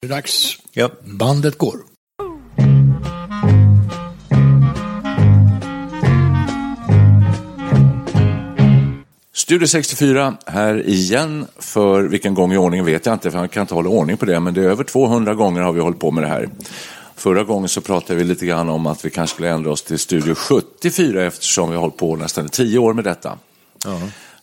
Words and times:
Det 0.00 0.06
är 0.06 0.08
dags. 0.08 0.56
Ja. 0.72 0.90
Bandet 1.04 1.58
går. 1.58 1.76
Studio 9.34 9.66
64 9.66 10.36
här 10.46 10.88
igen 10.88 11.46
för 11.58 12.02
vilken 12.02 12.34
gång 12.34 12.52
i 12.52 12.56
ordningen 12.56 12.86
vet 12.86 13.06
jag 13.06 13.12
inte 13.12 13.30
för 13.30 13.38
jag 13.38 13.50
kan 13.50 13.60
inte 13.60 13.74
hålla 13.74 13.88
ordning 13.88 14.16
på 14.16 14.24
det 14.24 14.40
men 14.40 14.54
det 14.54 14.60
är 14.60 14.64
över 14.64 14.84
200 14.84 15.34
gånger 15.34 15.60
har 15.60 15.72
vi 15.72 15.80
hållit 15.80 16.00
på 16.00 16.10
med 16.10 16.24
det 16.24 16.28
här. 16.28 16.48
Förra 17.16 17.44
gången 17.44 17.68
så 17.68 17.80
pratade 17.80 18.18
vi 18.18 18.24
lite 18.24 18.46
grann 18.46 18.68
om 18.68 18.86
att 18.86 19.04
vi 19.04 19.10
kanske 19.10 19.34
skulle 19.34 19.50
ändra 19.50 19.70
oss 19.70 19.82
till 19.82 19.98
Studio 19.98 20.34
74 20.34 21.24
eftersom 21.24 21.68
vi 21.68 21.74
har 21.74 21.80
hållit 21.80 21.96
på 21.96 22.16
nästan 22.16 22.48
10 22.48 22.78
år 22.78 22.94
med 22.94 23.04
detta. 23.04 23.38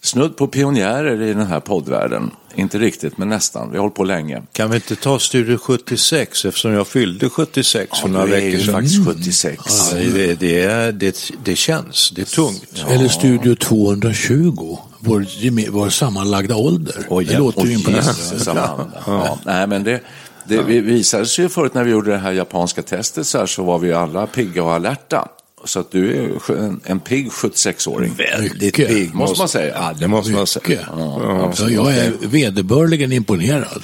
Snudd 0.06 0.38
på 0.38 0.48
pionjärer 0.48 1.22
i 1.22 1.34
den 1.34 1.48
här 1.48 1.60
poddvärlden. 1.60 2.32
Inte 2.56 2.78
riktigt 2.78 3.18
men 3.18 3.30
nästan. 3.30 3.72
Vi 3.72 3.78
har 3.78 3.82
hållit 3.82 3.96
på 3.96 4.04
länge. 4.04 4.42
Kan 4.52 4.70
vi 4.70 4.76
inte 4.76 4.96
ta 4.96 5.20
Studio 5.20 5.58
76 5.58 6.46
eftersom 6.46 6.72
jag 6.72 6.88
fyllde 6.88 7.30
76 7.30 8.00
för 8.00 8.10
några 8.10 8.26
veckor 8.26 8.60
sedan? 8.60 8.74
faktiskt 8.74 9.06
76. 9.06 9.64
Ja, 9.94 9.98
det, 9.98 10.40
det, 10.40 10.62
är, 10.62 10.92
det, 10.92 11.32
det 11.44 11.56
känns, 11.56 12.12
det 12.16 12.22
är 12.22 12.26
tungt. 12.26 12.86
Eller 12.90 13.08
Studio 13.08 13.56
220. 13.56 14.78
Vår, 15.00 15.72
vår 15.72 15.90
sammanlagda 15.90 16.56
ålder. 16.56 17.08
Oj, 17.10 17.26
det 17.26 17.34
ja. 17.34 17.40
låter 17.40 17.66
ju 17.66 17.74
imponerande. 17.74 18.12
Ja. 19.06 19.40
Nej, 19.46 19.68
men 19.68 19.84
det, 19.84 20.02
det 20.48 20.64
vi 20.64 20.80
visade 20.80 21.26
sig 21.26 21.46
ju 21.46 21.50
förut 21.50 21.74
när 21.74 21.84
vi 21.84 21.92
gjorde 21.92 22.12
det 22.12 22.18
här 22.18 22.32
japanska 22.32 22.82
testet 22.82 23.28
så, 23.28 23.38
här, 23.38 23.46
så 23.46 23.64
var 23.64 23.80
vi 23.80 23.94
alla 23.94 24.28
pigga 24.28 24.64
och 24.64 24.74
alerta. 24.74 25.28
Så 25.66 25.80
att 25.80 25.92
du 25.92 26.18
är 26.18 26.52
en, 26.58 26.82
en 26.84 27.00
pigg 27.00 27.30
76-åring. 27.30 28.14
Väldigt 28.18 28.76
pigg. 28.76 29.14
Måste 29.14 29.40
man 29.40 29.50
säga. 29.50 29.74
Ja, 29.76 29.94
det 30.00 30.08
måste 30.08 30.32
man 30.32 30.48
säga. 30.48 30.80
Ja. 30.98 31.52
Så 31.54 31.70
jag 31.70 31.98
är 31.98 32.14
vederbörligen 32.22 33.12
imponerad. 33.12 33.84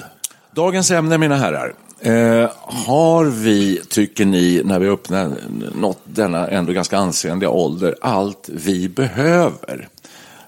Dagens 0.55 0.91
ämne, 0.91 1.17
mina 1.17 1.35
herrar. 1.35 1.73
Eh, 2.03 2.49
har 2.63 3.25
vi, 3.25 3.81
tycker 3.89 4.25
ni, 4.25 4.61
när 4.65 4.79
vi 4.79 4.87
öppnar 4.87 5.35
nått 5.75 6.02
denna 6.03 6.47
ändå 6.47 6.73
ganska 6.73 6.97
ansenliga 6.97 7.49
ålder, 7.49 7.95
allt 8.02 8.49
vi 8.53 8.89
behöver? 8.89 9.87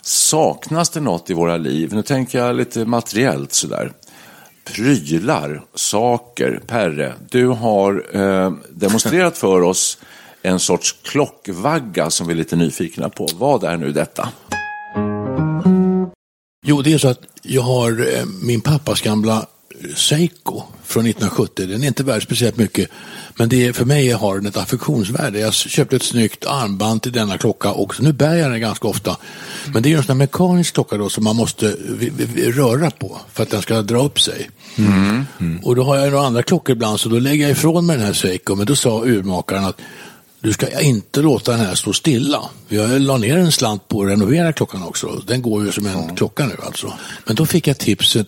Saknas 0.02 0.90
det 0.90 1.00
något 1.00 1.30
i 1.30 1.34
våra 1.34 1.58
liv? 1.58 1.94
Nu 1.94 2.04
tänker 2.04 2.40
jag 2.40 2.56
lite 2.56 2.86
materiellt 2.86 3.54
sådär. 3.54 3.92
Prylar, 4.64 5.62
saker. 5.76 6.62
Perre, 6.68 7.14
du 7.30 7.48
har 7.48 8.06
eh, 8.14 8.54
demonstrerat 8.70 9.38
för 9.38 9.62
oss 9.62 9.98
en 10.44 10.60
sorts 10.60 10.96
klockvagga 11.04 12.10
som 12.10 12.28
vi 12.28 12.34
är 12.34 12.38
lite 12.38 12.56
nyfikna 12.56 13.10
på. 13.10 13.30
Vad 13.36 13.64
är 13.64 13.78
nu 13.78 13.92
detta? 13.92 14.30
Jo, 16.66 16.82
det 16.82 16.94
är 16.94 16.98
så 16.98 17.08
att 17.08 17.22
jag 17.42 17.62
har 17.62 17.92
eh, 17.92 18.26
min 18.42 18.62
pappas 18.62 19.02
gamla 19.02 19.46
Seiko 19.96 20.62
från 20.84 21.06
1970. 21.06 21.66
Den 21.68 21.84
är 21.84 21.88
inte 21.88 22.04
värd 22.04 22.24
speciellt 22.24 22.58
mycket, 22.58 22.90
men 23.36 23.50
det 23.50 23.66
är, 23.66 23.74
för 23.74 23.86
mig 23.86 24.12
har 24.12 24.36
den 24.36 24.46
ett 24.46 24.58
affektionsvärde. 24.58 25.40
Jag 25.40 25.54
köpte 25.54 25.96
ett 25.96 26.04
snyggt 26.04 26.46
armband 26.46 27.02
till 27.02 27.12
denna 27.12 27.38
klocka 27.38 27.72
och 27.72 28.02
nu 28.02 28.14
bär 28.14 28.36
jag 28.36 28.52
den 28.52 28.62
ganska 28.62 28.88
ofta. 28.88 29.18
Men 29.74 29.84
det 29.84 29.94
är 29.94 29.98
en 29.98 30.04
sån 30.04 30.16
här 30.16 30.26
mekanisk 30.26 30.74
klocka 30.74 30.98
då 30.98 31.10
som 31.10 31.24
man 31.24 31.36
måste 31.36 31.76
röra 32.36 32.90
på 32.90 33.22
för 33.34 33.44
att 33.44 33.50
den 33.50 33.62
ska 33.62 33.82
dra 33.82 34.06
upp 34.06 34.20
sig. 34.20 34.50
Och 35.64 35.76
då 35.76 35.84
har 35.84 35.98
jag 35.98 36.12
några 36.12 36.26
andra 36.26 36.44
klockor 36.44 36.76
ibland 36.76 37.00
så 37.00 37.10
då 37.10 37.20
lägger 37.20 37.44
jag 37.44 37.52
ifrån 37.52 37.86
mig 37.86 37.98
den 37.98 38.06
här 38.06 38.14
Seiko. 38.14 38.56
Men 38.56 38.66
då 38.66 38.76
sa 38.76 39.04
urmakaren 39.06 39.66
att 39.66 39.82
du 40.44 40.54
ska 40.54 40.80
inte 40.82 41.22
låta 41.22 41.52
den 41.52 41.60
här 41.60 41.76
stå 41.76 41.94
stilla. 41.94 42.42
Jag 42.68 43.02
la 43.02 43.18
ner 43.18 43.38
en 43.38 43.52
slant 43.52 43.88
på 43.88 44.02
att 44.02 44.10
renovera 44.10 44.54
klockan 44.54 44.84
också. 44.84 45.22
Den 45.28 45.42
går 45.42 45.66
ju 45.66 45.72
som 45.72 45.86
en 45.86 46.16
klocka 46.16 46.46
nu 46.46 46.56
alltså. 46.66 46.94
Men 47.26 47.36
då 47.36 47.46
fick 47.46 47.68
jag 47.68 47.78
tipset, 47.78 48.28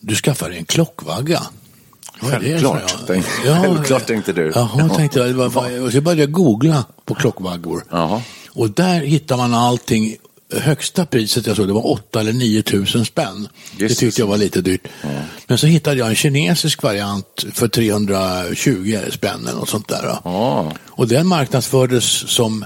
du 0.00 0.14
skaffar 0.16 0.48
dig 0.48 0.58
en 0.58 0.64
klockvagga. 0.64 1.42
Självklart, 2.20 3.06
tänkte- 3.06 3.30
självklart 3.62 4.06
tänkte 4.06 4.32
du. 4.32 4.52
Jaha, 4.54 4.70
Ja. 4.88 4.88
tänkte 4.96 5.18
jag. 5.18 5.38
Och 5.84 5.92
så 5.92 6.00
började 6.00 6.20
jag 6.22 6.32
googla 6.32 6.84
på 7.04 7.14
klockvaggor. 7.14 7.84
Jaha. 7.90 8.22
Och 8.48 8.70
där 8.70 9.00
hittar 9.00 9.36
man 9.36 9.54
allting. 9.54 10.16
Högsta 10.60 11.06
priset 11.06 11.46
jag 11.46 11.56
såg 11.56 11.66
det 11.66 11.72
var 11.72 11.86
8 11.86 12.20
eller 12.20 12.32
9 12.32 12.62
tusen 12.62 13.04
spänn. 13.04 13.48
Det 13.76 13.82
Jesus. 13.82 13.98
tyckte 13.98 14.20
jag 14.20 14.26
var 14.26 14.36
lite 14.36 14.60
dyrt. 14.60 14.88
Men 15.46 15.58
så 15.58 15.66
hittade 15.66 15.96
jag 15.96 16.08
en 16.08 16.14
kinesisk 16.14 16.82
variant 16.82 17.44
för 17.52 17.68
320 17.68 18.98
spänn 19.10 19.46
eller 19.46 19.58
något 19.58 19.68
sånt 19.68 19.88
där. 19.88 20.18
Ja. 20.24 20.72
Och 20.86 21.08
den 21.08 21.26
marknadsfördes 21.26 22.04
som 22.30 22.64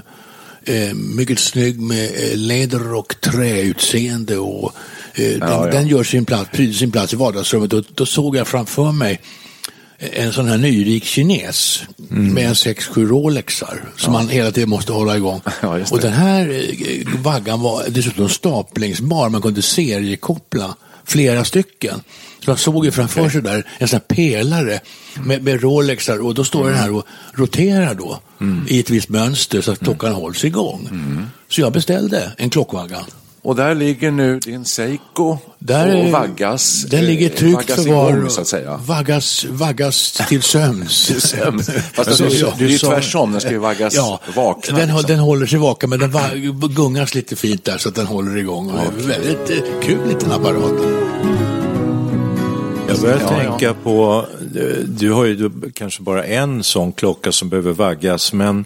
eh, 0.63 0.93
mycket 0.93 1.39
snygg 1.39 1.79
med 1.79 2.05
eh, 2.05 2.37
läder 2.37 2.93
och 2.93 3.15
träutseende 3.21 4.37
och 4.37 4.71
eh, 5.13 5.39
den, 5.39 5.49
ja. 5.49 5.65
den 5.71 5.87
gör 5.87 6.03
sin 6.03 6.25
plats, 6.25 6.49
sin 6.57 6.91
plats 6.91 7.13
i 7.13 7.15
vardagsrummet. 7.15 7.69
Då, 7.69 7.83
då 7.93 8.05
såg 8.05 8.35
jag 8.35 8.47
framför 8.47 8.91
mig 8.91 9.21
en 9.99 10.33
sån 10.33 10.47
här 10.47 10.57
nyrik 10.57 11.03
kines 11.03 11.83
Mm. 12.11 12.33
med 12.33 12.47
en 12.47 12.53
6-7 12.55 13.05
Rolexar 13.07 13.83
som 13.97 14.13
man 14.13 14.29
hela 14.29 14.51
tiden 14.51 14.69
måste 14.69 14.91
hålla 14.91 15.17
igång. 15.17 15.41
Ja, 15.61 15.79
och 15.91 15.99
den 15.99 16.13
här 16.13 16.49
eh, 16.49 17.07
vaggan 17.21 17.61
var 17.61 17.83
dessutom 17.89 18.29
staplingsbar, 18.29 19.29
man 19.29 19.41
kunde 19.41 19.61
seriekoppla 19.61 20.75
flera 21.05 21.43
stycken. 21.45 22.01
Så 22.45 22.49
man 22.51 22.57
såg 22.57 22.85
ju 22.85 22.91
framför 22.91 23.29
sig 23.29 23.41
där 23.41 23.65
en 23.77 23.87
sån 23.87 23.99
här 24.09 24.15
pelare 24.15 24.79
med, 25.25 25.43
med 25.43 25.61
Rolexar 25.61 26.25
och 26.25 26.33
då 26.33 26.43
står 26.43 26.65
den 26.69 26.77
här 26.77 26.93
och 26.95 27.05
roterar 27.33 27.93
då 27.93 28.19
i 28.67 28.79
ett 28.79 28.89
visst 28.89 29.09
mönster 29.09 29.61
så 29.61 29.71
att 29.71 29.79
klockan 29.79 30.13
hålls 30.13 30.45
igång. 30.45 30.89
Så 31.49 31.61
jag 31.61 31.73
beställde 31.73 32.31
en 32.37 32.49
klockvagga. 32.49 32.99
Och 33.49 33.55
där 33.55 33.75
ligger 33.75 34.11
nu 34.11 34.39
din 34.39 34.65
Seiko 34.65 35.37
Där 35.59 35.95
och 36.05 36.09
vaggas, 36.11 36.83
Den 36.89 37.05
ligger 37.05 37.29
eh, 37.29 37.35
tryggt 37.35 37.55
vaggas 37.69 37.85
förvar. 37.85 38.29
så 38.29 38.41
att 38.41 38.47
säga. 38.47 38.79
Vaggas, 38.85 39.45
vaggas 39.49 40.11
till 40.29 40.41
sömns. 40.41 41.07
Fast 41.93 42.09
Alltså, 42.09 42.23
det, 42.23 42.35
ja, 42.35 42.53
det 42.57 42.63
är 42.65 42.69
ju 42.69 42.77
tvärtom, 42.77 43.31
den 43.31 43.41
ska 43.41 43.51
ju 43.51 43.57
vaggas 43.57 43.95
Ja, 43.95 44.19
vakna. 44.35 44.77
den, 44.77 44.87
liksom. 44.87 45.05
den 45.07 45.19
håller 45.19 45.45
sig 45.45 45.59
vaken 45.59 45.89
men 45.89 45.99
den 45.99 46.11
va- 46.11 46.29
gungas 46.75 47.15
lite 47.15 47.35
fint 47.35 47.63
där 47.65 47.77
så 47.77 47.89
att 47.89 47.95
den 47.95 48.05
håller 48.05 48.37
igång. 48.37 48.69
Och 48.69 48.79
det 48.97 49.03
är 49.03 49.07
väldigt 49.07 49.49
eh, 49.49 49.79
kul 49.81 50.07
liten 50.07 50.31
apparat. 50.31 50.71
Jag 52.87 52.99
börjar 53.01 53.19
Ja, 53.21 53.29
tänka 53.29 53.73
på, 53.73 54.25
eh, 54.55 54.77
du 54.87 55.11
har 55.11 55.25
ju 55.25 55.49
kanske 55.73 56.01
bara 56.03 56.23
en 56.23 56.63
sån 56.63 56.91
klocka 56.91 57.31
som 57.31 57.49
behöver 57.49 57.71
vaggas, 57.73 58.33
men 58.33 58.65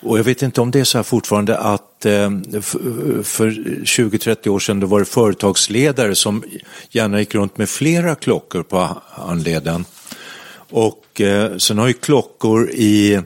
och 0.00 0.18
jag 0.18 0.24
vet 0.24 0.42
inte 0.42 0.60
om 0.60 0.70
det 0.70 0.80
är 0.80 0.84
så 0.84 0.98
här 0.98 1.02
fortfarande 1.02 1.58
att 1.58 2.06
eh, 2.06 2.30
för 3.22 3.50
20-30 3.84 4.48
år 4.48 4.58
sedan 4.58 4.80
då 4.80 4.86
var 4.86 4.98
det 4.98 5.06
företagsledare 5.06 6.14
som 6.14 6.44
gärna 6.90 7.20
gick 7.20 7.34
runt 7.34 7.58
med 7.58 7.68
flera 7.68 8.14
klockor 8.14 8.62
på 8.62 9.02
handleden. 9.10 9.84
Och 10.70 11.20
eh, 11.20 11.56
sen 11.56 11.78
har 11.78 11.86
ju 11.86 11.92
klockor 11.92 12.70
i 12.70 13.20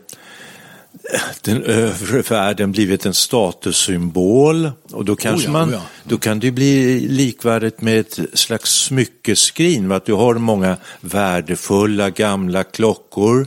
den 1.40 1.62
övre 1.62 2.22
världen 2.22 2.72
blivit 2.72 3.06
en 3.06 3.14
statussymbol 3.14 4.70
och 4.92 5.04
då 5.04 5.16
kanske 5.16 5.48
Oh 5.48 5.52
ja, 5.54 5.58
man, 5.58 5.68
oh 5.68 5.74
ja. 5.74 5.82
då 6.04 6.18
kan 6.18 6.40
det 6.40 6.50
bli 6.50 7.00
likvärdigt 7.00 7.80
med 7.80 8.00
ett 8.00 8.18
slags 8.34 8.70
smyckeskrin, 8.70 9.88
va? 9.88 9.96
att 9.96 10.06
du 10.06 10.12
har 10.12 10.34
många 10.34 10.76
värdefulla 11.00 12.10
gamla 12.10 12.64
klockor, 12.64 13.46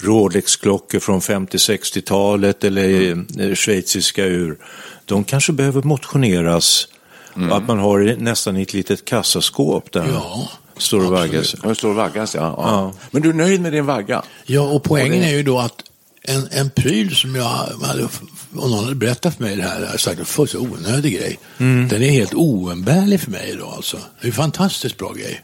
Rolex-klockor 0.00 0.98
från 1.00 1.20
50-60-talet 1.20 2.64
eller 2.64 3.10
eh, 3.40 3.54
schweiziska 3.54 4.24
ur. 4.24 4.58
De 5.04 5.24
kanske 5.24 5.52
behöver 5.52 5.82
motioneras, 5.82 6.88
Mm. 7.36 7.52
att 7.52 7.68
man 7.68 7.78
har 7.78 8.16
nästan 8.18 8.56
ett 8.56 8.72
litet 8.74 9.04
kassaskåp 9.04 9.92
där. 9.92 10.06
Ja. 10.12 10.48
Står 10.76 11.04
och 11.04 11.10
vaggas. 11.12 11.54
Står 11.78 11.88
och 11.88 11.94
vaggas, 11.94 12.34
ja. 12.34 12.40
ja. 12.40 12.56
Ja. 12.70 12.92
Men 13.10 13.22
du 13.22 13.28
är 13.28 13.32
nöjd 13.34 13.60
med 13.60 13.72
din 13.72 13.86
vagga? 13.86 14.22
Ja, 14.44 14.60
och 14.60 14.82
poängen 14.82 15.12
Och 15.12 15.18
det- 15.20 15.26
är 15.26 15.36
ju 15.36 15.42
då 15.42 15.58
att 15.58 15.82
en, 16.22 16.48
en 16.50 16.70
pryl 16.70 17.16
som 17.16 17.34
jag 17.34 17.44
hade, 17.82 18.02
om 18.02 18.70
någon 18.70 18.84
hade 18.84 18.94
berättat 18.96 19.36
för 19.36 19.42
mig 19.44 19.56
det 19.56 19.62
här, 19.62 19.74
hade 19.74 19.86
jag 19.86 20.00
sagt 20.00 20.20
är 20.20 20.46
så 20.46 20.58
onödig 20.58 21.12
grej. 21.18 21.38
Mm. 21.58 21.88
Den 21.88 22.02
är 22.02 22.10
helt 22.10 22.34
oumbärlig 22.34 23.20
för 23.20 23.30
mig 23.30 23.50
idag 23.54 23.72
alltså. 23.76 23.96
Det 24.20 24.26
är 24.26 24.30
en 24.30 24.32
fantastiskt 24.36 24.96
bra 24.96 25.12
grej. 25.12 25.40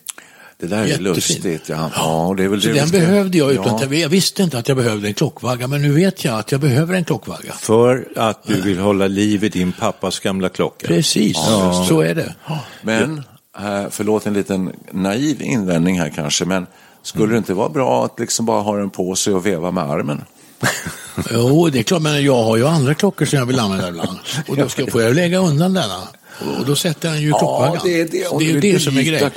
Det 0.62 0.68
där 0.68 0.76
är 0.78 0.84
Jättefin. 0.86 1.04
lustigt. 1.04 1.68
Ja, 1.68 1.90
ja 1.94 2.26
och 2.26 2.36
det 2.36 2.44
är 2.44 2.48
väl 2.48 2.62
Så 2.62 2.68
det 2.68 2.74
den 2.74 2.88
behövde 2.90 3.38
jag 3.38 3.52
utan 3.52 3.78
ja. 3.90 3.94
jag 3.94 4.08
visste 4.08 4.42
inte 4.42 4.58
att 4.58 4.68
jag 4.68 4.76
behövde 4.76 5.08
en 5.08 5.14
klockvagga, 5.14 5.66
men 5.66 5.82
nu 5.82 5.92
vet 5.92 6.24
jag 6.24 6.38
att 6.38 6.52
jag 6.52 6.60
behöver 6.60 6.94
en 6.94 7.04
klockvagga. 7.04 7.52
För 7.52 8.08
att 8.16 8.44
du 8.46 8.60
vill 8.60 8.78
hålla 8.78 9.06
liv 9.06 9.44
i 9.44 9.48
din 9.48 9.72
pappas 9.72 10.20
gamla 10.20 10.48
klocka. 10.48 10.86
Precis, 10.86 11.36
så 11.88 12.00
är 12.00 12.14
det. 12.14 12.34
Men, 12.82 13.18
eh, 13.58 13.84
förlåt 13.90 14.26
en 14.26 14.34
liten 14.34 14.72
naiv 14.92 15.42
invändning 15.42 16.00
här 16.00 16.08
kanske, 16.14 16.44
men 16.44 16.66
skulle 17.02 17.24
Mm. 17.24 17.32
det 17.34 17.38
inte 17.38 17.54
vara 17.54 17.68
bra 17.68 18.04
att 18.04 18.18
liksom 18.20 18.46
bara 18.46 18.60
ha 18.62 18.76
den 18.76 18.90
på 18.90 19.14
sig 19.16 19.34
och 19.34 19.46
veva 19.46 19.70
med 19.70 19.84
armen? 19.84 20.24
Jo, 21.30 21.68
det 21.68 21.78
är 21.78 21.82
klart, 21.82 22.02
men 22.02 22.24
jag 22.24 22.42
har 22.42 22.56
ju 22.56 22.66
andra 22.66 22.94
klockor 22.94 23.26
som 23.26 23.38
jag 23.38 23.46
vill 23.46 23.58
använda 23.60 23.88
ibland. 23.88 24.18
Och 24.48 24.56
då 24.56 24.68
ska, 24.68 24.86
får 24.86 25.02
jag 25.02 25.14
lägga 25.14 25.38
undan 25.38 25.74
denna. 25.74 26.02
Och 26.58 26.66
då 26.66 26.76
sätter 26.76 27.10
den 27.10 27.22
ju 27.22 27.28
Ja, 27.28 27.38
klockvaggan. 27.38 27.80
det 27.84 28.00
är 28.00 28.04
det. 28.04 28.44
Det 28.44 28.50
är 28.50 28.60
det 28.72 28.80
som 28.80 28.96
är 28.96 29.02
grejen. 29.02 29.30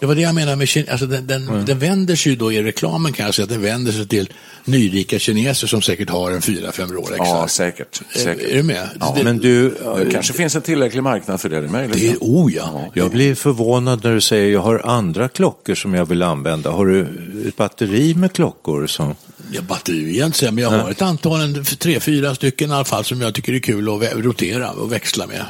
Det 0.00 0.06
var 0.06 0.14
det 0.14 0.20
jag 0.20 0.34
menade 0.34 0.56
med 0.56 0.68
alltså 0.90 1.06
den, 1.06 1.26
den, 1.26 1.64
den 1.66 1.78
vänder 1.78 2.16
sig 2.16 2.32
ju 2.32 2.38
då 2.38 2.52
i 2.52 2.62
reklamen 2.62 3.12
kan 3.12 3.26
jag 3.26 3.34
säga 3.34 3.44
att 3.44 3.50
den 3.50 3.62
vänder 3.62 3.92
sig 3.92 4.08
till 4.08 4.28
nyrika 4.64 5.18
kineser 5.18 5.66
som 5.66 5.82
säkert 5.82 6.10
har 6.10 6.30
en 6.30 6.42
fyra, 6.42 6.72
fem 6.72 6.92
Rolex. 6.92 7.18
Ja, 7.18 7.48
säkert. 7.48 8.00
säkert. 8.14 8.50
Är 8.50 8.54
du 8.56 8.62
med? 8.62 8.88
Ja, 9.00 9.14
det, 9.16 9.24
Men 9.24 9.38
du, 9.38 9.70
Det 9.70 10.10
kanske 10.12 10.32
finns 10.32 10.56
en 10.56 10.62
tillräcklig 10.62 11.02
marknad 11.02 11.40
för 11.40 11.48
det, 11.48 11.60
det 11.60 11.66
är 11.66 11.70
möjligt. 11.70 11.96
det 12.00 12.08
är, 12.08 12.16
oh 12.20 12.54
ja. 12.54 12.90
jag 12.94 13.10
blir 13.10 13.34
förvånad 13.34 14.04
när 14.04 14.14
du 14.14 14.20
säger 14.20 14.52
jag 14.52 14.60
har 14.60 14.78
andra 14.84 15.28
klockor 15.28 15.74
som 15.74 15.94
jag 15.94 16.06
vill 16.06 16.22
använda. 16.22 16.70
Har 16.70 16.86
du 16.86 17.00
ett 17.48 17.56
batteri 17.56 18.14
med 18.14 18.32
klockor? 18.32 18.86
Som... 18.86 19.14
Jag 19.54 19.64
batteri 19.64 20.32
säga, 20.32 20.52
men 20.52 20.64
jag 20.64 20.70
har 20.70 20.90
ett 20.90 21.02
antal, 21.02 21.40
en, 21.40 21.64
tre, 21.64 22.00
fyra 22.00 22.34
stycken 22.34 22.70
i 22.70 22.74
alla 22.74 22.84
fall 22.84 23.04
som 23.04 23.20
jag 23.20 23.34
tycker 23.34 23.52
är 23.52 23.58
kul 23.58 23.88
att 23.88 24.14
rotera 24.14 24.70
och 24.70 24.92
växla 24.92 25.26
med. 25.26 25.44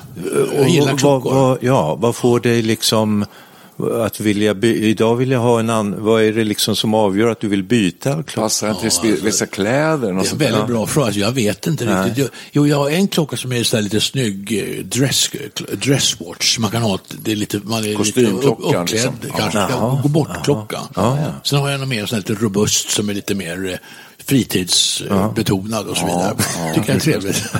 Jag 0.56 0.68
gillar 0.68 0.90
vad, 0.90 1.00
klockor. 1.00 1.34
vad, 1.34 1.58
ja, 1.60 1.94
vad 1.94 2.16
får 2.16 2.40
dig 2.40 2.62
liksom 2.62 3.24
att 3.82 4.20
vilja 4.20 4.54
by- 4.54 4.82
Idag 4.88 5.16
vill 5.16 5.30
jag 5.30 5.40
ha 5.40 5.60
en 5.60 5.70
annan, 5.70 6.04
vad 6.04 6.22
är 6.22 6.32
det 6.32 6.44
liksom 6.44 6.76
som 6.76 6.94
avgör 6.94 7.28
att 7.28 7.40
du 7.40 7.48
vill 7.48 7.62
byta 7.62 8.12
klocka? 8.12 8.40
Passar 8.40 8.66
den 8.66 8.76
till 8.76 8.88
spe- 8.88 9.24
vissa 9.24 9.46
kläder? 9.46 10.12
Något 10.12 10.24
Det 10.24 10.30
är 10.30 10.32
en 10.32 10.38
där? 10.38 10.50
väldigt 10.50 10.66
bra 10.76 10.86
fråga. 10.86 11.10
Jag 11.10 11.32
vet 11.32 11.66
inte 11.66 11.84
Nej. 11.84 12.04
riktigt. 12.04 12.18
Jag, 12.18 12.28
jo, 12.52 12.66
jag 12.66 12.76
har 12.76 12.90
en 12.90 13.08
klocka 13.08 13.36
som 13.36 13.52
är 13.52 13.62
så 13.64 13.76
här 13.76 13.82
lite 13.82 14.00
snygg 14.00 14.58
eh, 14.78 14.84
dress, 14.84 15.30
dresswatch. 15.72 16.58
Man 16.58 16.70
kan 16.70 16.82
ha 16.82 16.98
det 17.24 17.32
är 17.32 17.36
lite, 17.36 17.60
man 17.64 17.84
är 17.84 17.94
Kostymklockan, 17.94 18.36
lite 18.40 18.48
upp, 18.48 18.82
uppklädd 18.82 19.12
liksom. 19.20 19.38
kanske. 19.40 19.58
Ja. 19.58 19.68
Ja. 19.70 20.00
Gå 20.02 20.08
bort-klocka. 20.08 20.78
Ja, 20.94 21.18
ja. 21.20 21.26
Sen 21.44 21.58
har 21.58 21.70
jag 21.70 21.82
en 21.82 21.88
mer 21.88 22.06
sån 22.06 22.16
här 22.16 22.24
lite 22.28 22.42
robust 22.44 22.90
som 22.90 23.08
är 23.08 23.14
lite 23.14 23.34
mer 23.34 23.70
eh, 23.72 23.78
fritidsbetonad 24.26 25.86
och 25.86 25.96
så 25.96 26.06
vidare. 26.06 26.34
Tycker 26.74 26.88
jag 26.88 26.96
är 26.96 27.00
trevligt. 27.00 27.52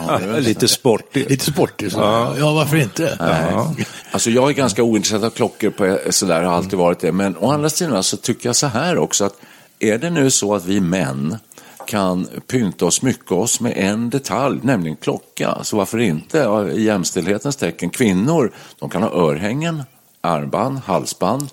Lite 0.47 0.69
sportigt. 0.69 1.31
Lite 1.31 1.45
sportig. 1.45 1.93
Så. 1.93 1.99
Ja. 2.39 2.53
varför 2.53 2.77
inte? 2.77 3.17
Nej. 3.21 3.87
Alltså 4.11 4.31
jag 4.31 4.51
är 4.51 4.55
ganska 4.55 4.83
ointresserad 4.83 5.25
av 5.25 5.31
klockor 5.31 5.71
på 5.71 5.99
sådär, 6.11 6.43
har 6.43 6.55
alltid 6.55 6.79
varit 6.79 7.01
det. 7.01 7.13
Men 7.13 7.37
å 7.37 7.51
andra 7.51 7.71
sidan 7.71 8.03
så 8.03 8.17
tycker 8.17 8.49
jag 8.49 8.57
så 8.57 8.67
här 8.67 8.99
också 8.99 9.25
att 9.25 9.37
är 9.79 9.99
det 9.99 10.11
nu 10.11 10.31
så 10.31 10.55
att 10.55 10.65
vi 10.65 10.81
män 10.81 11.37
kan 11.87 12.29
pynta 12.47 12.85
och 12.85 12.95
smycka 12.95 13.35
oss 13.35 13.61
med 13.61 13.73
en 13.77 14.11
detalj, 14.11 14.61
nämligen 14.63 14.97
klocka, 14.97 15.59
så 15.63 15.77
varför 15.77 15.99
inte 15.99 16.39
ja, 16.39 16.69
i 16.69 16.83
jämställdhetens 16.83 17.57
tecken? 17.57 17.91
Kvinnor, 17.91 18.53
de 18.79 18.91
kan 18.91 19.03
ha 19.03 19.11
örhängen, 19.11 19.83
armband, 20.21 20.81
halsband, 20.85 21.49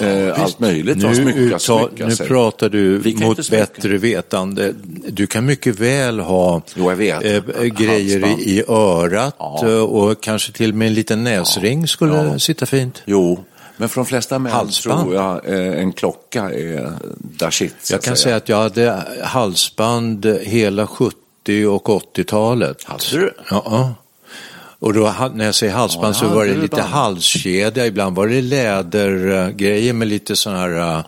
eh, 0.00 0.42
allt 0.42 0.58
möjligt. 0.60 0.96
Nu, 0.96 1.14
smycka, 1.14 1.58
smycka 1.58 2.06
nu 2.06 2.16
pratar 2.16 2.68
du 2.68 3.14
mot 3.16 3.50
bättre 3.50 3.98
vetande. 3.98 4.74
Du 5.08 5.26
kan 5.26 5.44
mycket 5.46 5.80
väl 5.80 6.20
ha 6.20 6.62
Jo, 6.74 6.90
jag 6.92 7.36
eh, 7.36 7.42
grejer 7.64 8.20
Halsband. 8.20 8.40
i, 8.40 8.62
örat 8.68 9.34
Ja. 9.38 9.60
eh, 9.68 9.74
och 9.78 10.22
kanske 10.22 10.52
till 10.52 10.70
och 10.70 10.76
med 10.76 10.88
en 10.88 10.94
liten 10.94 11.24
näsring 11.24 11.88
skulle 11.88 12.14
Ja. 12.14 12.38
sitta 12.38 12.66
fint. 12.66 13.02
Jo, 13.04 13.44
men 13.76 13.88
för 13.88 13.96
de 13.96 14.06
flesta 14.06 14.38
män 14.38 14.52
Halsband. 14.52 15.00
tror 15.02 15.14
jag 15.14 15.40
en 15.80 15.92
klocka 15.92 16.42
är 16.50 16.92
da 17.20 17.50
shit. 17.50 17.74
så 17.82 17.94
Jag 17.94 18.02
kan 18.02 18.16
säga 18.16 18.36
att 18.36 18.48
jag 18.48 18.56
hade 18.56 19.02
halsband 19.22 20.26
hela 20.42 20.86
70 20.86 21.66
och 21.66 21.88
80-talet. 21.88 22.84
Hade 22.84 23.04
du? 23.12 23.34
Ja. 23.50 23.94
Och 24.82 24.92
då, 24.94 25.14
när 25.34 25.44
jag 25.44 25.54
säger 25.54 25.72
halsband 25.72 26.14
Ja, 26.14 26.18
så 26.18 26.28
var 26.28 26.44
det 26.44 26.54
lite 26.54 26.76
band. 26.76 26.88
halskedja, 26.88 27.86
ibland 27.86 28.16
var 28.16 28.26
det 28.28 28.42
lädergrejer 28.42 29.92
med 29.92 30.08
lite 30.08 30.36
sån 30.36 30.56
här 30.56 31.04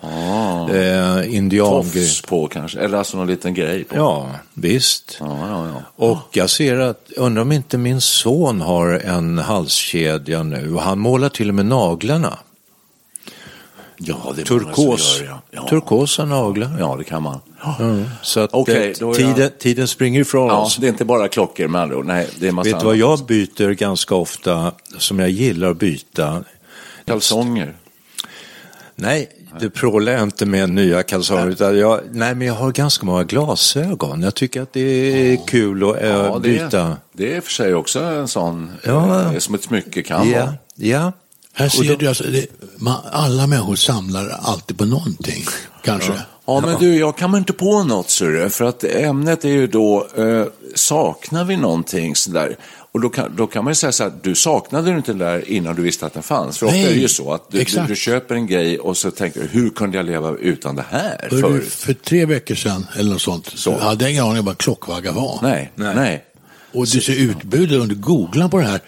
eh, 0.75 1.35
indian... 1.37 1.69
Tofs 1.69 2.23
på 2.23 2.47
kanske, 2.49 2.79
eller 2.81 2.99
alltså 2.99 3.17
någon 3.17 3.27
liten 3.27 3.55
grej 3.55 3.85
på. 3.85 3.97
Ja, 3.97 4.31
visst. 4.55 5.17
Ja, 5.21 5.39
ja, 5.49 5.67
ja. 5.69 6.07
Och 6.07 6.29
jag 6.37 6.51
ser 6.51 6.79
att, 6.79 7.11
undrar 7.17 7.43
om 7.43 7.53
inte 7.53 7.79
min 7.79 8.01
son 8.01 8.61
har 8.61 8.91
en 9.05 9.39
halskedja 9.39 10.43
nu 10.43 10.75
och 10.75 10.83
han 10.83 10.99
målar 10.99 11.29
till 11.29 11.49
och 11.49 11.55
med 11.55 11.67
naglarna. 11.67 12.39
Ja, 13.97 14.33
det 14.37 14.45
Turkos, 14.45 15.21
gör. 15.21 15.39
Ja. 15.51 15.67
turkosa 15.69 16.25
naglar. 16.25 16.77
ja, 16.79 16.97
det 16.99 17.05
kan 17.05 17.23
man. 17.23 17.41
Mm. 17.81 18.05
Så 18.23 18.41
att 18.41 18.51
Okej, 18.53 18.91
eh, 18.91 18.97
då 19.01 19.11
är 19.11 19.15
tiden, 19.15 19.35
jag- 19.39 19.59
tiden 19.59 19.89
springer 19.89 20.21
ifrån 20.21 20.47
Ja, 20.49 20.57
oss. 20.61 20.77
det 20.77 20.87
är 20.87 20.89
inte 20.89 21.05
bara 21.05 21.29
klockor 21.29 21.69
med 21.69 21.81
andra 21.83 21.97
ord. 21.97 22.07
Nej, 22.07 22.29
det 22.39 22.49
är 22.49 22.53
massa 22.53 22.71
Vet 22.71 22.81
du 22.81 22.87
vad 22.87 22.97
jag 22.97 23.27
byter 23.27 23.71
ganska 23.71 24.15
ofta, 24.15 24.73
som 24.99 25.19
jag 25.19 25.31
gillar 25.31 25.71
att 25.71 25.79
byta? 25.79 26.45
Kalsonger. 27.05 27.75
Nej, 28.97 29.29
det 29.61 29.71
prålar 29.71 30.13
jag 30.13 30.23
inte 30.23 30.47
med 30.47 30.71
nya 30.71 31.03
kalsonger. 31.03 31.47
Utan 31.51 31.79
jag, 31.79 32.01
nej, 32.13 32.35
men 32.35 32.47
jag 32.47 32.55
har 32.55 32.73
ganska 32.73 33.07
många 33.07 33.25
glasögon. 33.25 34.23
Jag 34.23 34.35
tycker 34.35 34.63
att 34.63 34.73
det 34.73 34.81
är 35.33 35.47
kul 35.47 35.91
att 35.91 35.97
äh, 36.03 36.09
Ja, 36.09 36.39
det, 36.43 36.49
byta. 36.49 36.97
det 37.13 37.37
är 37.37 37.41
för 37.41 37.51
sig 37.51 37.75
också 37.75 38.01
en 38.01 38.29
sån, 38.29 38.73
Ja. 38.85 39.33
eh, 39.33 39.39
som 39.39 39.55
ett 39.55 39.63
smycke 39.63 40.03
kan 40.03 40.31
Ja, 40.31 40.39
vara. 40.41 40.55
ja. 40.75 41.13
Här 41.57 41.69
ser 41.69 41.97
du, 41.97 42.09
alltså, 42.09 42.25
det, 42.25 42.47
man, 42.79 42.97
alla 43.13 43.47
människor 43.47 43.77
samlar 43.77 44.39
alltid 44.43 44.79
på 44.79 44.85
någonting, 44.85 45.45
kanske. 45.85 46.13
Ja, 46.47 46.61
men 46.61 46.79
du, 46.79 46.97
jag 46.99 47.17
kommer 47.17 47.39
inte 47.39 47.53
på 47.53 47.85
något, 47.85 48.11
ser 48.11 48.29
du, 48.31 48.51
för 48.51 48.65
att 48.65 48.85
ämnet 48.85 49.45
är 49.45 49.49
ju 49.49 49.67
då, 49.67 50.07
eh, 50.17 50.45
saknar 50.75 51.45
vi 51.45 51.57
någonting 51.57 52.17
sådär? 52.17 52.57
Och 52.93 53.01
då 53.01 53.09
kan, 53.09 53.37
då 53.37 53.47
kan 53.47 53.65
man 53.65 53.71
ju 53.71 53.75
säga 53.75 53.93
så 53.93 54.03
här, 54.03 54.13
du 54.23 54.35
saknade 54.35 54.91
ju 54.91 54.97
inte 54.97 55.13
det 55.13 55.25
där 55.25 55.51
innan 55.51 55.75
du 55.77 55.83
visste 55.83 56.07
att 56.07 56.15
den 56.15 56.23
fanns. 56.23 56.59
För 56.59 56.67
ofta 56.67 56.77
Nej, 56.77 56.87
är 56.87 56.91
det 56.91 57.01
ju 57.01 57.09
så 57.09 57.33
att 57.33 57.51
du, 57.51 57.65
du, 57.65 57.85
du 57.89 57.97
köper 57.97 58.35
en 58.35 58.47
grej 58.47 58.79
och 58.79 58.97
så 58.97 59.11
tänker 59.11 59.41
du, 59.41 59.47
hur 59.47 59.71
kunde 59.71 59.97
jag 59.97 60.07
leva 60.07 60.31
utan 60.31 60.77
det 60.77 60.85
här 60.91 61.19
Hör 61.23 61.31
du, 61.31 61.41
förut? 61.41 61.73
för 61.73 61.95
tre 61.95 62.27
veckor 62.27 62.55
sedan, 62.55 62.87
eller 62.97 63.11
något 63.11 63.23
sånt, 63.23 63.53
så. 63.55 63.79
Hade 63.79 64.05
jag 64.05 64.11
ingen 64.13 64.25
aning 64.25 64.39
om 64.39 64.45
vad 64.45 64.59
klockvagga 64.59 65.13
var. 65.13 65.39
Nej, 65.43 65.73
nej. 65.77 66.25
Och 66.73 66.87
det 66.87 67.01
ser 67.01 67.21
utbudet, 67.21 67.81
om 67.81 67.89
du 67.89 67.95
googlar 67.95 68.49
på 68.49 68.59
det 68.59 68.65
här, 68.65 68.81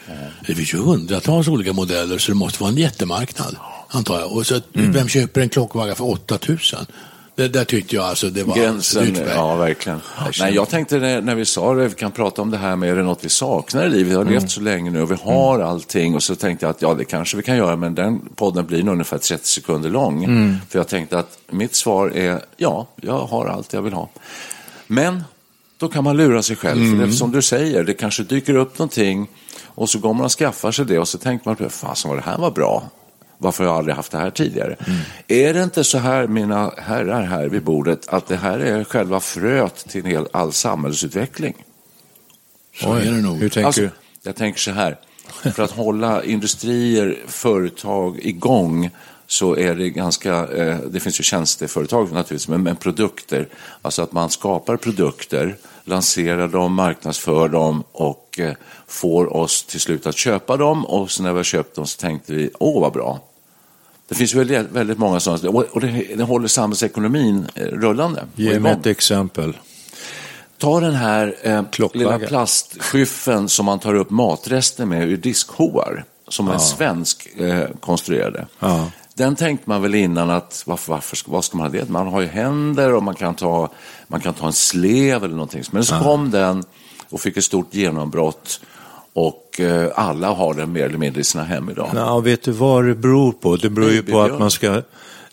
det 0.47 0.55
finns 0.55 0.75
ju 0.75 0.79
hundratals 0.79 1.49
olika 1.49 1.73
modeller 1.73 2.19
så 2.19 2.33
det 2.33 2.37
måste 2.37 2.63
vara 2.63 2.71
en 2.71 2.77
jättemarknad, 2.77 3.57
antar 3.89 4.21
jag. 4.21 4.33
Och 4.33 4.47
så, 4.47 4.61
Mm. 4.75 4.93
vem 4.93 5.09
köper 5.09 5.41
en 5.41 5.49
klockvagga 5.49 5.95
för 5.95 6.05
8000? 6.05 6.87
Det 7.35 7.49
där 7.49 7.65
tyckte 7.65 7.97
jag 7.97 8.05
alltså, 8.05 8.31
det 8.31 8.43
var 8.43 8.57
Gränsen, 8.57 9.03
utmärkt. 9.03 9.31
ja 9.35 9.55
verkligen. 9.57 10.01
Nej, 10.41 10.55
jag 10.55 10.69
tänkte 10.69 10.99
när, 10.99 11.35
vi 11.35 11.45
sa 11.45 11.75
det, 11.75 11.89
vi 11.89 11.95
kan 11.95 12.13
prata 12.13 12.43
om 12.43 12.51
det 12.51 12.57
här 12.59 12.77
med, 12.77 12.91
är 12.91 12.97
det 12.97 13.03
något 13.03 13.25
vi 13.25 13.29
saknar 13.29 13.87
i 13.87 13.91
livet? 13.91 14.13
Vi 14.13 14.17
har 14.17 14.25
levt 14.25 14.51
så 14.51 14.61
länge 14.61 14.91
nu 14.91 15.03
och 15.03 15.11
vi 15.11 15.17
har 15.23 15.61
allting 15.61 16.15
och 16.15 16.23
så 16.23 16.35
tänkte 16.37 16.67
jag 16.67 16.71
att 16.71 16.83
ja, 16.83 16.95
det 16.95 17.05
kanske 17.05 17.37
vi 17.37 17.43
kan 17.43 17.57
göra, 17.57 17.77
men 17.77 17.95
den 17.95 18.21
podden 18.37 18.67
blir 18.67 18.83
nog 18.83 18.93
ungefär 18.93 19.19
30 19.19 19.47
sekunder 19.49 19.91
lång. 19.91 20.27
För 20.71 20.79
jag 20.79 20.89
tänkte 20.89 21.19
att 21.19 21.39
mitt 21.51 21.75
svar 21.75 22.09
är 22.17 22.41
ja, 22.57 22.87
jag 22.97 23.19
har 23.19 23.47
allt 23.47 23.73
jag 23.73 23.83
vill 23.83 23.93
ha. 23.93 24.09
Men 24.87 25.25
då 25.79 25.89
kan 25.89 26.05
man 26.05 26.17
lura 26.17 26.43
sig 26.43 26.57
själv, 26.57 26.99
för 26.99 27.07
det, 27.07 27.13
som 27.13 27.33
du 27.33 27.43
säger, 27.43 27.85
det 27.85 27.95
kanske 27.95 28.23
dyker 28.23 28.57
upp 28.57 28.79
någonting 28.79 29.29
och 29.65 29.91
så 29.91 29.99
går 29.99 30.15
man 30.15 30.25
och 30.25 30.33
skaffar 30.33 30.73
sig 30.73 30.85
det 30.85 30.99
och 30.99 31.09
så 31.09 31.19
tänker 31.19 31.49
man, 31.61 31.71
fasen 31.71 32.09
vad 32.09 32.19
det 32.19 32.25
här 32.25 32.39
var 32.39 32.51
bra. 32.51 32.83
Varför 33.39 33.65
har 33.65 33.71
jag 33.71 33.79
aldrig 33.79 33.97
haft 33.97 34.13
det 34.13 34.19
här 34.19 34.31
tidigare? 34.31 34.77
Är 35.29 35.55
det 35.55 35.63
inte 35.63 35.85
så 35.85 35.99
här, 35.99 36.27
mina 36.27 36.73
herrar 36.79 37.23
här 37.23 37.49
vid 37.49 37.63
bordet, 37.63 38.09
att 38.09 38.27
det 38.27 38.37
här 38.37 38.59
är 38.59 38.85
själva 38.85 39.21
fröet 39.21 39.89
till 39.89 40.05
en 40.05 40.11
hel, 40.11 40.27
all 40.33 40.53
samhällsutveckling? 40.53 41.55
Så 42.81 42.95
är 42.95 43.05
det 43.05 43.11
nog. 43.23 43.37
Hur 43.37 43.49
tänker 43.49 43.67
Alltså, 43.67 43.81
du? 43.81 43.91
jag 44.23 44.37
tänker 44.37 44.61
så 44.61 44.71
här, 44.71 44.97
för 45.55 45.63
att 45.63 45.71
hålla 45.71 46.25
industrier, 46.25 47.19
företag 47.27 48.19
igång 48.23 48.91
så 49.27 49.57
är 49.57 49.75
det 49.75 49.91
ganska, 49.91 50.47
eh, 50.47 50.79
det 50.79 51.01
finns 51.01 51.21
ju 51.21 51.25
tjänsteföretag 51.25 52.13
naturligtvis, 52.13 52.49
men, 52.49 52.63
men 52.63 52.77
produkter, 52.77 53.49
alltså 53.83 54.03
att 54.03 54.13
man 54.13 54.31
skapar 54.31 54.77
produkter, 54.77 55.57
lanserar 55.87 56.49
dem, 56.49 56.75
marknadsför 56.75 57.49
dem 57.49 57.85
och 57.93 58.39
eh, 58.39 58.55
får 58.87 59.37
oss 59.37 59.63
till 59.63 59.81
slut 59.81 60.07
att 60.07 60.17
köpa 60.17 60.57
dem 60.57 60.87
och 60.87 61.11
så 61.11 61.23
när 61.23 61.33
vi 61.33 61.37
har 61.37 61.45
köpt 61.45 61.77
dem 61.77 61.87
så 61.87 62.01
tänkte 62.01 62.35
vi, 62.35 62.51
åh 62.59 62.81
vad 62.81 62.93
bra. 62.93 63.21
Det 64.09 64.15
finns 64.15 64.35
väldigt, 64.35 64.71
väldigt 64.71 64.99
många 64.99 65.21
sådana, 65.21 65.65
och 65.73 65.81
det, 65.81 66.17
det 66.17 66.25
håller 66.25 66.49
samhällsekonomin 66.49 67.47
eh, 67.55 67.65
rullande. 67.65 68.25
Ge 68.35 68.61
mig 68.61 68.73
ett 68.73 68.87
exempel. 68.87 69.57
Ta 70.59 70.81
den 70.81 70.95
här 70.95 71.35
eh, 71.43 71.63
lilla 71.93 72.19
plastskyffen 72.19 73.49
som 73.49 73.67
man 73.67 73.79
tar 73.79 73.95
upp 73.95 74.11
matrester 74.11 74.85
med 74.85 75.09
ur 75.09 75.17
diskhoar, 75.17 76.05
som 76.29 76.51
en 76.51 76.61
svensk 76.61 77.29
eh, 77.37 77.69
konstruerade. 77.81 78.47
Ja. 78.59 78.91
Den 79.17 79.37
tänkte 79.37 79.69
man 79.69 79.83
väl 79.83 79.95
innan 79.95 80.31
att 80.31 80.63
varför, 80.67 80.93
varför, 80.93 81.19
vad 81.27 81.45
ska 81.45 81.57
man 81.57 81.67
ha 81.67 81.73
det? 81.73 81.89
Man 81.89 82.07
har 82.07 82.21
ju 82.21 82.27
händer 82.27 82.95
och 82.95 83.03
man 83.03 83.15
kan 83.15 83.35
ta, 83.35 83.71
man 84.09 84.21
kan 84.21 84.35
ta 84.35 84.47
en 84.47 84.53
slev 84.53 85.25
eller 85.25 85.35
någonting. 85.35 85.63
Men 85.71 85.85
så 85.85 85.99
kom 85.99 86.31
den 86.31 86.65
och 87.11 87.21
fick 87.21 87.37
ett 87.37 87.45
stort 87.45 87.75
genombrott 87.75 88.61
och 89.13 89.61
eh, 89.61 89.91
alla 89.95 90.29
har 90.29 90.55
den 90.55 90.73
mer 90.73 90.85
eller 90.85 90.99
mindre 90.99 91.21
i 91.21 91.25
sina 91.25 91.45
hem 91.45 91.71
idag. 91.71 91.91
Ja, 91.95 92.21
vet 92.21 92.43
du 92.43 92.53
vad 92.53 92.85
det 92.85 92.95
beror 92.95 93.33
på? 93.33 93.57
Det 93.57 93.71
beror 93.71 93.91
ju 93.91 94.03
på 94.03 94.21
att 94.21 94.39
man 94.39 94.51
ska 94.51 94.83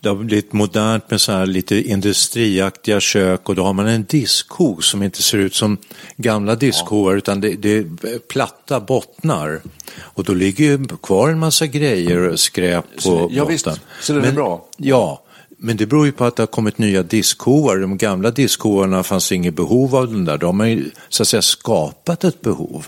det 0.03 0.09
har 0.09 0.15
blivit 0.15 0.53
modernt 0.53 1.11
med 1.11 1.21
så 1.21 1.31
här 1.31 1.45
lite 1.45 1.89
industriaktiga 1.89 2.99
kök 2.99 3.49
och 3.49 3.55
då 3.55 3.63
har 3.63 3.73
man 3.73 3.87
en 3.87 4.03
diskho 4.03 4.81
som 4.81 5.03
inte 5.03 5.23
ser 5.23 5.37
ut 5.37 5.55
som 5.55 5.77
gamla 6.17 6.55
diskhoar 6.55 7.15
utan 7.15 7.41
det, 7.41 7.53
det 7.53 7.77
är 7.77 8.19
platta 8.19 8.79
bottnar. 8.79 9.61
Och 9.99 10.23
då 10.23 10.33
ligger 10.33 10.65
ju 10.65 10.87
kvar 11.03 11.29
en 11.29 11.39
massa 11.39 11.67
grejer 11.67 12.17
och 12.29 12.39
skräp 12.39 12.85
på 12.95 13.01
Så- 13.01 13.29
ja, 13.31 13.41
botten. 13.43 13.47
visst. 13.47 13.67
Så 14.01 14.13
det 14.13 14.19
är 14.19 14.21
Men- 14.21 14.35
bra. 14.35 14.65
Ja, 14.77 15.23
men 15.57 15.77
det 15.77 15.85
beror 15.85 16.05
ju 16.05 16.11
på 16.11 16.25
att 16.25 16.35
det 16.35 16.41
har 16.41 16.47
kommit 16.47 16.77
nya 16.77 17.03
diskhoar. 17.03 17.77
De 17.77 17.97
gamla 17.97 18.31
diskhoarna 18.31 19.03
fanns 19.03 19.31
inget 19.31 19.53
behov 19.55 19.95
av 19.95 20.07
den 20.13 20.25
där. 20.25 20.37
De 20.37 20.59
har 20.59 20.67
ju 20.67 20.89
så 21.09 21.23
att 21.23 21.27
säga 21.27 21.41
skapat 21.41 22.23
ett 22.23 22.41
behov 22.41 22.85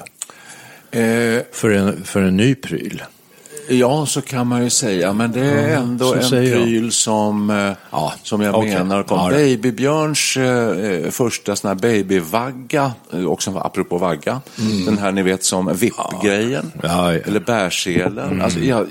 Eh, 0.91 1.41
för 1.51 1.69
en, 1.69 2.03
för 2.03 2.21
en 2.21 2.37
ny 2.37 2.55
pryl. 2.55 3.03
Ja, 3.69 4.05
så 4.05 4.21
kan 4.21 4.47
man 4.47 4.63
ju 4.63 4.69
säga, 4.69 5.13
men 5.13 5.31
det 5.31 5.39
är 5.45 5.77
ändå 5.77 6.21
så 6.21 6.35
en 6.35 6.43
pryl 6.51 6.91
som, 6.91 7.49
eh, 7.49 7.71
Ja, 7.91 8.13
som 8.23 8.41
jag 8.41 8.55
okej. 8.55 8.73
menar 8.73 9.03
kom. 9.03 9.17
Ja. 9.17 9.29
Babybjörns 9.29 10.37
eh, 10.37 11.09
första 11.11 11.55
sån 11.55 11.67
här 11.67 11.75
babyvagga, 11.75 12.93
eh, 13.13 13.25
också 13.25 13.57
apropå 13.57 13.97
vagga, 13.97 14.41
den 14.85 14.97
här 14.97 15.11
ni 15.11 15.23
vet 15.23 15.43
som 15.43 15.73
vippgrejen, 15.77 16.71
Mm. 16.73 16.91
Ja, 16.91 17.13
ja. 17.13 17.19
eller 17.25 17.39
bärselen. 17.39 18.41
Alltså, 18.41 18.59
jag, 18.59 18.87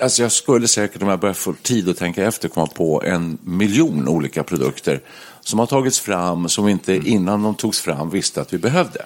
alltså 0.00 0.22
jag 0.22 0.32
skulle 0.32 0.68
säkert 0.68 1.02
om 1.02 1.08
jag 1.08 1.20
börjar 1.20 1.34
få 1.34 1.52
tid 1.62 1.88
att 1.88 1.96
tänka 1.96 2.24
efter 2.24 2.48
komma 2.48 2.66
på 2.66 3.02
en 3.04 3.38
miljon 3.42 4.08
olika 4.08 4.42
produkter 4.42 5.00
som 5.40 5.58
har 5.58 5.66
tagits 5.66 6.00
fram 6.00 6.48
som 6.48 6.64
vi 6.64 6.72
inte 6.72 6.92
Mm. 6.94 7.06
innan 7.06 7.42
de 7.42 7.54
togs 7.54 7.80
fram 7.80 8.10
visste 8.10 8.40
att 8.40 8.52
vi 8.52 8.58
behövde. 8.58 9.04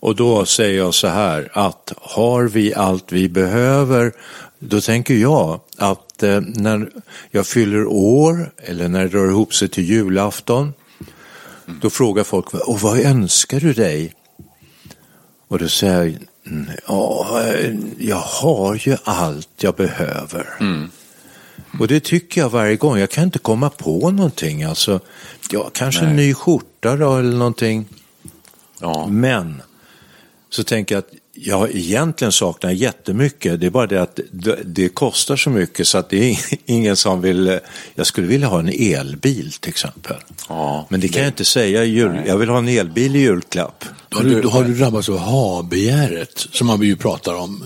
Och 0.00 0.16
då 0.16 0.44
säger 0.44 0.78
jag 0.78 0.94
så 0.94 1.08
här 1.08 1.48
att 1.52 1.92
har 1.96 2.44
vi 2.44 2.74
allt 2.74 3.12
vi 3.12 3.28
behöver 3.28 4.12
då 4.58 4.80
tänker 4.80 5.14
jag 5.14 5.60
att 5.76 6.22
eh, 6.22 6.40
när 6.40 6.90
jag 7.30 7.46
fyller 7.46 7.86
år 7.86 8.52
eller 8.56 8.88
när 8.88 9.02
det 9.02 9.08
drar 9.08 9.26
ihop 9.26 9.54
sig 9.54 9.68
till 9.68 9.84
julafton 9.84 10.72
då 11.80 11.90
frågar 11.90 12.24
folk 12.24 12.54
och 12.54 12.80
vad 12.80 12.98
önskar 13.00 13.60
du 13.60 13.72
dig? 13.72 14.14
Och 15.48 15.58
då 15.58 15.68
säger 15.68 15.94
jag 16.04 16.16
"Mm, 16.46 16.66
ja, 16.88 17.42
jag 17.98 18.16
har 18.16 18.74
ju 18.74 18.96
allt 19.04 19.48
jag 19.60 19.74
behöver. 19.74 20.46
Och 21.80 21.88
det 21.88 22.00
tycker 22.00 22.40
jag 22.40 22.48
varje 22.50 22.76
gång. 22.76 22.98
Jag 22.98 23.10
kan 23.10 23.24
inte 23.24 23.38
komma 23.38 23.70
på 23.70 24.10
någonting. 24.10 24.62
Alltså, 24.62 25.00
ja, 25.50 25.70
kanske 25.74 26.00
en 26.00 26.16
Nej. 26.16 26.26
ny 26.26 26.34
skjorta 26.34 26.96
då 26.96 27.16
eller 27.16 27.36
någonting. 27.36 27.86
Ja. 28.80 29.06
Men 29.06 29.62
så 30.50 30.64
tänker 30.64 30.94
jag 30.94 30.98
att 30.98 31.12
jag 31.32 31.74
egentligen 31.74 32.32
saknar 32.32 32.70
jättemycket. 32.70 33.60
Det 33.60 33.66
är 33.66 33.70
bara 33.70 33.86
det 33.86 34.02
att 34.02 34.20
det, 34.32 34.58
det 34.64 34.88
kostar 34.88 35.36
så 35.36 35.50
mycket 35.50 35.88
så 35.88 35.98
att 35.98 36.10
det 36.10 36.30
är 36.30 36.38
ingen 36.66 36.96
som 36.96 37.20
vill. 37.20 37.58
Jag 37.94 38.06
skulle 38.06 38.26
vilja 38.26 38.46
ha 38.46 38.58
en 38.58 38.68
elbil 38.68 39.52
till 39.52 39.70
exempel. 39.70 40.16
Ja, 40.48 40.86
Men 40.88 41.00
det 41.00 41.08
kan 41.08 41.22
jag 41.22 41.28
inte 41.28 41.44
säga 41.44 41.84
i 41.84 41.88
jul. 41.88 42.22
Jag 42.26 42.36
vill 42.36 42.48
ha 42.48 42.58
en 42.58 42.68
elbil 42.68 43.16
i 43.16 43.18
julklapp. 43.18 43.84
Då 44.08 44.18
har, 44.18 44.24
du, 44.24 44.42
då 44.42 44.48
har 44.48 44.64
du 44.64 44.74
drabbats 44.74 45.08
av 45.08 45.18
ha-begäret, 45.18 46.46
som 46.52 46.66
man 46.66 46.82
ju 46.82 46.96
pratar 46.96 47.34
om, 47.34 47.64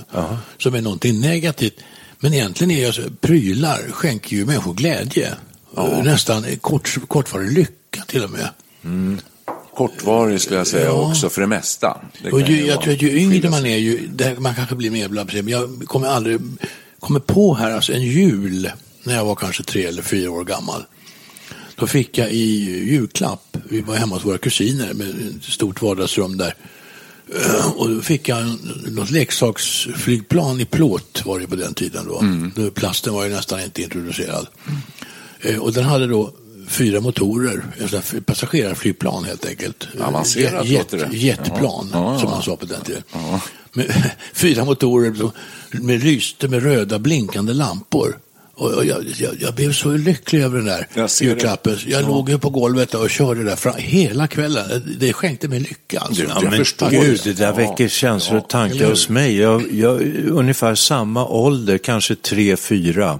som 0.59 0.75
är 0.75 0.81
någonting 0.81 1.21
negativt. 1.21 1.81
Men 2.19 2.35
egentligen 2.35 2.71
är 2.71 2.87
ju 2.87 2.93
så, 2.93 3.03
prylar 3.21 3.79
skänker 3.91 4.37
ju 4.37 4.47
människor 4.47 4.75
glädje. 4.75 5.35
Nästan 6.05 6.45
kort, 6.61 7.09
kortvarig 7.09 7.53
lycka 7.53 8.03
till 8.07 8.25
och 8.25 8.31
med. 8.31 8.49
Kortvarig 9.77 10.41
skulle 10.41 10.59
jag 10.59 10.67
säga 10.67 10.85
Ja. 10.85 11.09
också, 11.11 11.31
för 11.31 11.41
det 11.41 11.47
mesta. 11.47 12.01
Det 12.23 12.31
Och 12.31 12.41
ju, 12.41 12.57
ju 12.57 12.67
jag 12.67 12.83
tror 12.83 12.93
att 12.95 13.03
ju 13.03 13.19
yngre 13.19 13.51
man 13.51 13.67
är, 13.67 13.77
ju, 13.77 14.07
det, 14.07 14.41
man 14.41 14.55
kanske 14.55 14.75
blir 14.75 14.91
mer 14.91 15.09
blabberig. 15.09 15.45
Men 15.45 15.53
jag 15.53 15.83
kommer 15.87 16.09
aldrig, 16.09 16.41
kommer 17.01 17.21
på 17.21 17.55
här, 17.55 17.71
alltså 17.71 17.93
en 17.93 18.03
jul, 18.03 18.71
när 19.03 19.15
jag 19.15 19.25
var 19.25 19.35
kanske 19.35 19.63
tre 19.63 19.85
eller 19.87 20.03
fyra 20.03 20.31
år 20.31 20.45
gammal. 20.45 20.85
Då 21.77 21.87
fick 21.87 22.19
jag 22.19 22.31
i 22.33 22.71
julklapp, 22.91 23.57
vi 23.69 23.81
var 23.81 23.95
hemma 23.97 24.15
hos 24.15 24.25
våra 24.25 24.39
kusiner 24.39 24.95
med 24.95 25.09
ett 25.09 25.45
stort 25.45 25.83
vardagsrum 25.83 26.37
där. 26.39 26.55
Och 27.77 27.89
då 27.91 28.01
fick 28.01 28.29
jag 28.29 28.59
något 28.89 29.11
leksaksflygplan 29.11 30.61
i 30.61 30.65
plåt 30.65 31.23
var 31.25 31.39
det 31.39 31.47
på 31.47 31.57
den 31.57 31.75
tiden 31.75 32.07
då. 32.09 32.25
Då 32.63 32.71
Plasten 32.71 33.15
var 33.15 33.25
ju 33.25 33.31
nästan 33.31 33.61
inte 33.61 33.83
introducerad. 33.83 34.47
Eh, 35.41 35.59
Och 35.59 35.73
den 35.73 35.85
hade 35.85 36.07
då 36.07 36.33
fyra 36.73 37.01
motorer, 37.01 37.63
ett 37.81 38.27
passagerarflygplan 38.27 39.25
helt 39.25 39.47
enkelt. 39.47 39.89
Avancerat 40.01 40.67
Jet- 40.67 40.79
låter 40.93 41.09
det. 41.11 41.17
Jetplan, 41.17 41.91
Ja. 41.93 42.13
Ja, 42.13 42.19
som 42.19 42.29
ja. 42.29 42.35
man 42.35 42.43
sa 42.43 42.57
på 42.57 42.67
den 42.67 42.81
tiden. 42.83 43.03
Med, 43.73 44.11
fyra 44.35 44.65
motorer 44.65 45.15
som 45.15 45.31
med 45.71 46.05
lyste 46.05 46.49
med 46.49 46.63
röda 46.63 46.99
blinkande 46.99 47.53
lampor. 47.53 48.19
Och 48.55 48.85
jag, 48.87 49.05
jag, 49.19 49.31
jag 49.41 49.55
blev 49.55 49.73
så 49.73 49.91
lycklig 49.91 50.41
över 50.43 50.57
den 50.57 50.67
där 50.67 50.89
Jag 50.95 51.11
julklappen. 51.21 51.79
Jag 51.87 52.07
låg 52.07 52.31
ju 52.31 52.39
på 52.39 52.51
golvet 52.51 52.95
och 52.95 53.11
körde 53.11 53.45
där 53.45 53.57
fram, 53.57 53.75
hela 53.79 54.27
kvällen. 54.27 54.97
Det 55.01 55.13
skänkte 55.13 55.49
mig 55.49 55.61
lycka. 55.61 56.01
Alltså. 56.01 56.23
Du, 56.23 56.29
Ja, 56.29 56.41
men 56.41 56.53
förstår 56.53 56.91
gud, 56.91 57.21
det. 57.25 57.33
där 57.33 57.45
Ja, 57.47 57.53
väcker 57.53 57.89
känslor 57.89 58.39
och 58.39 58.49
tankar 58.49 58.91
hos 58.91 59.09
mig. 59.09 59.37
Jag, 59.37 59.73
jag, 59.73 60.03
ungefär 60.31 60.75
samma 60.75 61.27
ålder, 61.27 61.79
kanske 61.79 62.15
tre, 62.15 62.57
fyra. 62.57 63.19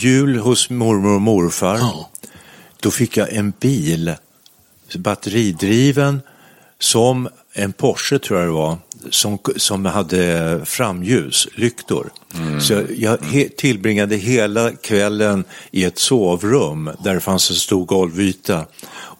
Jul 0.00 0.38
hos 0.38 0.70
mormor 0.70 1.14
och 1.14 1.22
morfar. 1.22 1.78
Ja. 1.78 2.10
Då 2.80 2.90
fick 2.90 3.16
jag 3.16 3.32
en 3.32 3.52
bil, 3.60 4.14
batteridriven, 4.94 6.20
som 6.78 7.28
en 7.52 7.72
Porsche 7.72 8.18
tror 8.18 8.38
jag 8.38 8.48
det 8.48 8.52
var, 8.52 8.78
som, 9.10 9.38
som 9.56 9.84
hade 9.84 10.60
framljus, 10.64 11.48
lyktor. 11.54 12.10
Så 12.60 12.82
jag, 12.96 13.18
he, 13.18 13.48
tillbringade 13.48 14.16
hela 14.16 14.72
kvällen 14.72 15.44
i 15.70 15.84
ett 15.84 15.98
sovrum 15.98 16.90
där 17.04 17.14
det 17.14 17.20
fanns 17.20 17.50
en 17.50 17.56
stor 17.56 17.84
golvyta 17.84 18.66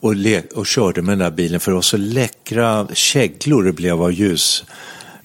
och, 0.01 0.15
le, 0.15 0.43
och 0.55 0.67
körde 0.67 1.03
med 1.03 1.13
den 1.13 1.19
där 1.19 1.31
bilen 1.31 1.61
för 1.61 1.71
det 1.71 1.75
var 1.75 1.83
så 1.83 1.97
läckra 1.97 2.87
käglor 2.93 3.63
det 3.63 3.73
blev 3.73 4.03
av 4.03 4.13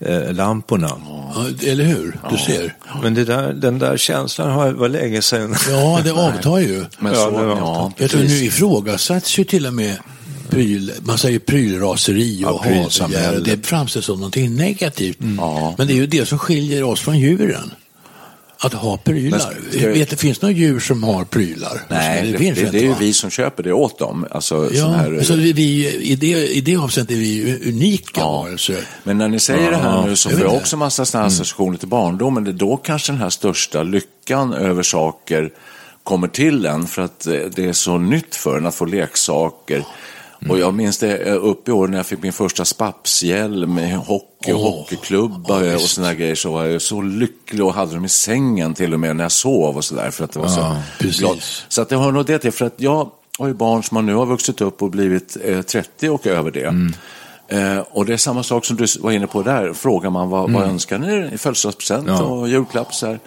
ljuslamporna. 0.08 0.92
Ja, 1.36 1.46
eller 1.68 1.84
hur? 1.84 2.18
Du 2.32 2.38
ser. 2.38 2.76
Men 3.04 3.14
det 3.14 3.26
där, 3.26 3.54
den 3.54 3.80
där 3.80 3.98
känslan 3.98 4.50
har 4.52 4.72
var 4.72 4.90
länge 4.90 5.22
sedan. 5.22 5.56
Ja, 5.70 6.00
det 6.04 6.12
avtar 6.28 6.58
ju. 6.60 6.86
Men 7.00 7.14
Ja, 7.14 7.20
så, 7.20 7.32
det 7.40 7.46
var- 7.46 7.58
ja, 7.58 7.92
Jag 7.98 8.10
tror 8.12 8.22
nu 8.22 8.46
ifrågasätts 8.46 9.40
ju 9.40 9.44
till 9.44 9.66
och 9.68 9.74
med 9.74 9.98
pryl, 10.50 10.92
man 11.02 11.18
säger 11.18 11.40
prylraseri 11.40 12.46
och 12.46 12.50
Ja, 12.50 12.60
prylsamhälle. 12.64 13.26
hatbegär. 13.26 13.56
Det 13.58 13.68
framställs 13.68 14.06
som 14.06 14.16
någonting 14.20 14.56
negativt. 14.56 15.18
Ja. 15.38 15.76
Men 15.78 15.88
det 15.88 15.94
är 15.94 15.96
ju 15.98 16.08
det 16.08 16.26
som 16.26 16.40
skiljer 16.40 16.84
oss 16.84 17.00
från 17.00 17.20
djuren. 17.20 17.72
Att 18.64 18.74
ha 18.74 18.98
prylar. 18.98 19.30
Men 19.30 19.40
ska- 19.72 19.88
Vet 19.90 20.10
det 20.10 20.18
finns 20.18 20.42
några 20.42 20.56
djur 20.56 20.80
som 20.80 21.04
har 21.04 21.24
prylar? 21.24 21.82
Nej, 21.90 22.32
det, 22.32 22.38
finns 22.38 22.60
det, 22.60 22.70
det 22.72 22.78
är 22.78 22.84
ju 22.84 22.96
vi 23.00 23.14
som 23.14 23.30
köper 23.30 23.64
det 23.64 23.74
åt 23.74 24.00
dem. 24.00 24.26
Alltså, 24.32 24.70
Ja, 24.74 24.88
här, 24.88 25.22
så 25.24 25.36
vi, 25.36 25.54
vi, 25.54 25.94
i, 26.02 26.16
det, 26.16 26.28
i 26.54 26.62
det 26.62 26.76
avseendet 26.76 27.16
är 27.16 27.20
vi 27.20 27.60
unika 27.70 28.22
Ja. 28.22 28.42
varelser. 28.42 28.88
Men 29.04 29.18
när 29.18 29.28
ni 29.28 29.40
säger 29.40 29.72
det 29.72 29.78
här 29.78 30.08
nu 30.08 30.16
så 30.16 30.30
jag 30.30 30.38
får 30.38 30.48
jag 30.48 30.56
också 30.56 30.78
massa 30.78 31.06
sådana 31.06 31.28
associationer 31.28 31.78
till 31.78 31.88
barndomen. 31.88 32.44
Det 32.44 32.52
då 32.54 32.78
kanske 32.78 33.12
den 33.12 33.22
här 33.22 33.30
största 33.30 33.84
lyckan 33.84 34.54
över 34.54 34.84
saker 34.84 35.50
kommer 36.04 36.28
till 36.28 36.66
en 36.66 36.88
för 36.88 37.02
att 37.02 37.28
eh, 37.28 37.34
det 37.56 37.66
är 37.66 37.74
så 37.74 37.98
nytt 37.98 38.36
för 38.36 38.58
en 38.58 38.66
att 38.66 38.76
få 38.76 38.86
leksaker. 38.86 39.84
Och 40.50 40.60
jag 40.60 40.74
minns 40.74 40.98
det 40.98 41.18
eh, 41.18 41.46
upp 41.46 41.68
i 41.68 41.72
år 41.72 41.88
när 41.88 41.98
jag 41.98 42.06
fick 42.06 42.22
min 42.22 42.34
första 42.34 42.66
spapshjälm 42.66 43.74
med 43.74 43.98
hockey 43.98 44.52
och 44.52 44.60
hockeyklubba 44.60 45.66
ja, 45.66 45.76
och 45.76 45.82
sådana 45.82 46.14
grejer. 46.14 46.36
Så 46.36 46.52
var 46.52 46.66
jag 46.66 46.82
så 46.82 47.02
lycklig 47.02 47.66
och 47.66 47.74
hade 47.74 47.94
dem 47.94 48.06
i 48.06 48.10
sängen 48.10 48.74
till 48.74 48.94
och 48.94 49.00
med 49.00 49.16
när 49.16 49.24
jag 49.24 49.32
sov 49.32 49.78
och 49.78 49.86
sådär. 49.86 50.12
För 50.12 50.24
att 50.24 50.32
det 50.32 50.40
var 50.40 50.48
så 50.48 50.76
precis. 51.00 51.20
glad. 51.20 51.38
Så 51.68 51.82
att 51.82 51.90
det 51.90 51.96
har 51.96 52.12
nog 52.12 52.26
det 52.26 52.40
till. 52.40 52.52
För 52.52 52.66
att 52.66 52.74
jag 52.78 53.10
har 53.40 53.48
ju 53.48 53.54
barn 53.54 53.84
som 53.84 54.06
nu 54.06 54.14
har 54.14 54.26
vuxit 54.26 54.62
upp 54.62 54.82
och 54.82 54.90
blivit 54.90 55.38
eh, 55.44 55.62
30 55.62 56.10
och 56.10 56.28
över 56.28 56.52
det. 56.52 56.94
Eh, 57.48 57.80
och 57.80 58.06
det 58.06 58.14
är 58.14 58.18
samma 58.18 58.44
sak 58.44 58.66
som 58.66 58.78
du 58.78 58.86
var 59.00 59.12
inne 59.12 59.28
på 59.28 59.42
där. 59.42 59.74
Frågar 59.74 60.10
man 60.10 60.30
vad, 60.30 60.52
vad 60.52 60.64
önskar 60.64 61.00
ni 61.00 61.30
i 61.34 61.38
födelsedagspresent 61.38 62.08
Ja. 62.08 62.22
och 62.24 62.50
julklapp? 62.50 62.94
Så 62.94 63.08
här. 63.08 63.20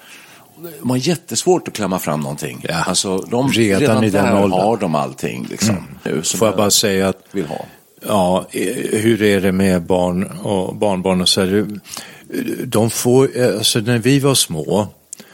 De 0.81 0.91
har 0.91 0.97
jättesvårt 0.97 1.69
att 1.69 1.75
klämma 1.75 1.99
fram 1.99 2.21
någonting. 2.21 2.65
Ja. 2.69 2.75
Alltså, 2.75 3.19
de, 3.19 3.51
Redan 3.51 3.81
redan, 3.81 4.05
i 4.05 4.11
den 4.11 4.35
åldern. 4.37 4.61
har 4.61 4.77
de 4.77 4.95
allting. 4.95 5.47
Liksom, 5.51 5.77
som 6.23 6.39
Får 6.39 6.49
jag 6.49 6.57
bara 6.57 6.71
säga 6.71 7.09
att 7.09 7.23
vill 7.33 7.47
ha. 7.47 7.67
Ja, 8.07 8.47
hur 8.93 9.23
är 9.23 9.41
det 9.41 9.53
med 9.53 9.83
barn 9.83 10.25
och 10.25 10.77
barnbarn 10.77 11.21
och 11.21 11.29
så 11.29 11.41
här, 11.41 11.67
De 12.65 12.91
får, 12.91 13.31
alltså 13.57 13.79
när 13.79 13.99
vi 13.99 14.19
var 14.19 14.35
små, 14.35 14.89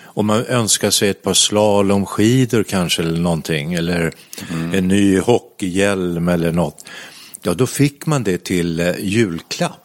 om 0.04 0.26
man 0.26 0.44
önskar 0.46 0.90
sig 0.90 1.08
ett 1.08 1.22
par 1.22 1.34
slalomskidor 1.34 2.62
kanske 2.62 3.02
eller 3.02 3.20
någonting, 3.20 3.74
eller 3.74 4.12
en 4.72 4.88
ny 4.88 5.18
hockeyhjälm 5.20 6.28
eller 6.28 6.52
något. 6.52 6.84
ja 7.42 7.54
då 7.54 7.66
fick 7.66 8.06
man 8.06 8.24
det 8.24 8.44
till 8.44 8.80
eh, 8.80 8.92
julklapp. 9.00 9.81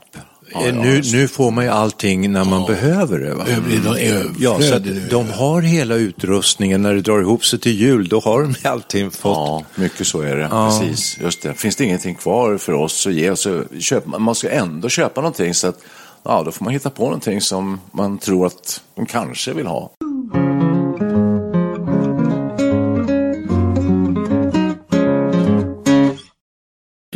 Ja, 0.62 0.68
ja, 0.68 0.82
nu, 0.82 1.02
nu 1.14 1.28
får 1.28 1.52
man 1.52 1.64
ju 1.64 1.70
allting 1.70 2.32
när 2.32 2.46
man 2.46 2.66
behöver 2.66 3.20
det. 3.20 3.34
Va? 3.34 3.46
Är 3.48 4.26
Ja, 4.40 4.60
så 4.62 4.80
de 5.10 5.30
har 5.30 5.62
hela 5.62 5.96
utrustningen 5.96 6.82
när 6.82 6.94
det 6.94 7.02
drar 7.02 7.20
ihop 7.20 7.46
sig 7.46 7.60
till 7.60 7.72
jul. 7.72 8.08
Då 8.08 8.20
har 8.20 8.42
de 8.42 8.56
allting 8.70 9.12
fått. 9.12 9.38
Ja, 9.38 9.64
mycket 9.76 10.08
så 10.08 10.22
är 10.22 10.36
det. 10.36 10.48
Precis, 10.50 11.18
just 11.22 11.42
det. 11.42 11.54
Finns 11.54 11.76
det 11.76 11.84
ingenting 11.84 12.16
kvar 12.16 12.58
för 12.58 12.74
oss 12.74 13.08
att 13.08 13.14
ge 13.14 13.36
så 13.36 13.64
man, 14.06 14.22
man 14.22 14.36
ska 14.36 14.50
ändå 14.50 14.90
köpa 14.90 15.22
någonting 15.22 15.54
så 15.54 15.68
att 15.68 15.80
ja, 16.24 16.44
då 16.46 16.52
får 16.52 16.64
man 16.66 16.74
hitta 16.74 16.90
på 16.90 17.04
någonting 17.04 17.42
som 17.42 17.82
man 17.92 18.18
tror 18.18 18.46
att 18.46 18.82
de 18.96 19.06
kanske 19.06 19.54
vill 19.54 19.68
ha. 19.68 19.92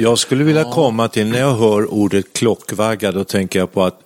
Jag 0.01 0.19
skulle 0.19 0.43
vilja 0.43 0.63
komma 0.63 1.07
till, 1.07 1.27
när 1.27 1.39
jag 1.39 1.55
hör 1.55 1.93
ordet 1.93 2.33
klockvagga, 2.33 3.11
då 3.11 3.23
tänker 3.23 3.59
jag 3.59 3.73
på 3.73 3.83
att 3.83 3.99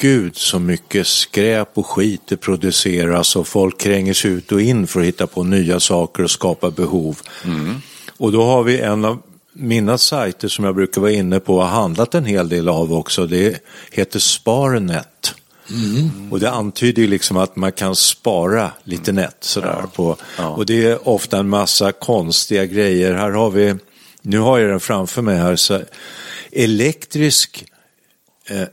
Gud 0.00 0.36
så 0.36 0.58
mycket 0.58 1.06
skräp 1.06 1.68
och 1.74 1.86
skit 1.86 2.22
det 2.28 2.36
produceras 2.36 3.36
och 3.36 3.48
folk 3.48 3.80
kränger 3.80 4.14
sig 4.14 4.30
ut 4.30 4.52
och 4.52 4.60
in 4.60 4.86
för 4.86 5.00
att 5.00 5.06
hitta 5.06 5.26
på 5.26 5.42
nya 5.42 5.80
saker 5.80 6.22
och 6.22 6.30
skapa 6.30 6.70
behov. 6.70 7.20
Och 8.16 8.32
då 8.32 8.42
har 8.44 8.62
vi 8.62 8.80
en 8.80 9.04
av 9.04 9.18
mina 9.52 9.98
sajter 9.98 10.48
som 10.48 10.64
jag 10.64 10.74
brukar 10.74 11.00
vara 11.00 11.12
inne 11.12 11.40
på 11.40 11.54
och 11.54 11.62
har 11.62 11.80
handlat 11.82 12.14
en 12.14 12.24
hel 12.24 12.48
del 12.48 12.68
av 12.68 12.94
också. 12.94 13.26
Det 13.26 13.60
heter 13.90 14.18
Sparnet. 14.18 15.34
Och 16.30 16.40
det 16.40 16.50
antyder 16.50 17.02
ju 17.02 17.08
liksom 17.08 17.36
att 17.36 17.56
man 17.56 17.72
kan 17.72 17.96
spara 17.96 18.70
lite 18.84 19.12
nätt 19.12 19.36
sådär 19.40 19.84
på. 19.94 20.16
Och 20.38 20.66
det 20.66 20.86
är 20.86 21.08
ofta 21.08 21.38
en 21.38 21.48
massa 21.48 21.92
konstiga 21.92 22.66
grejer. 22.66 23.14
Här 23.14 23.30
har 23.30 23.50
vi, 23.50 23.74
nu 24.24 24.38
har 24.38 24.58
jag 24.58 24.70
den 24.70 24.80
framför 24.80 25.22
mig 25.22 25.36
här, 25.36 25.56
så 25.56 25.80
elektrisk 26.52 27.64
eh, 28.48 28.66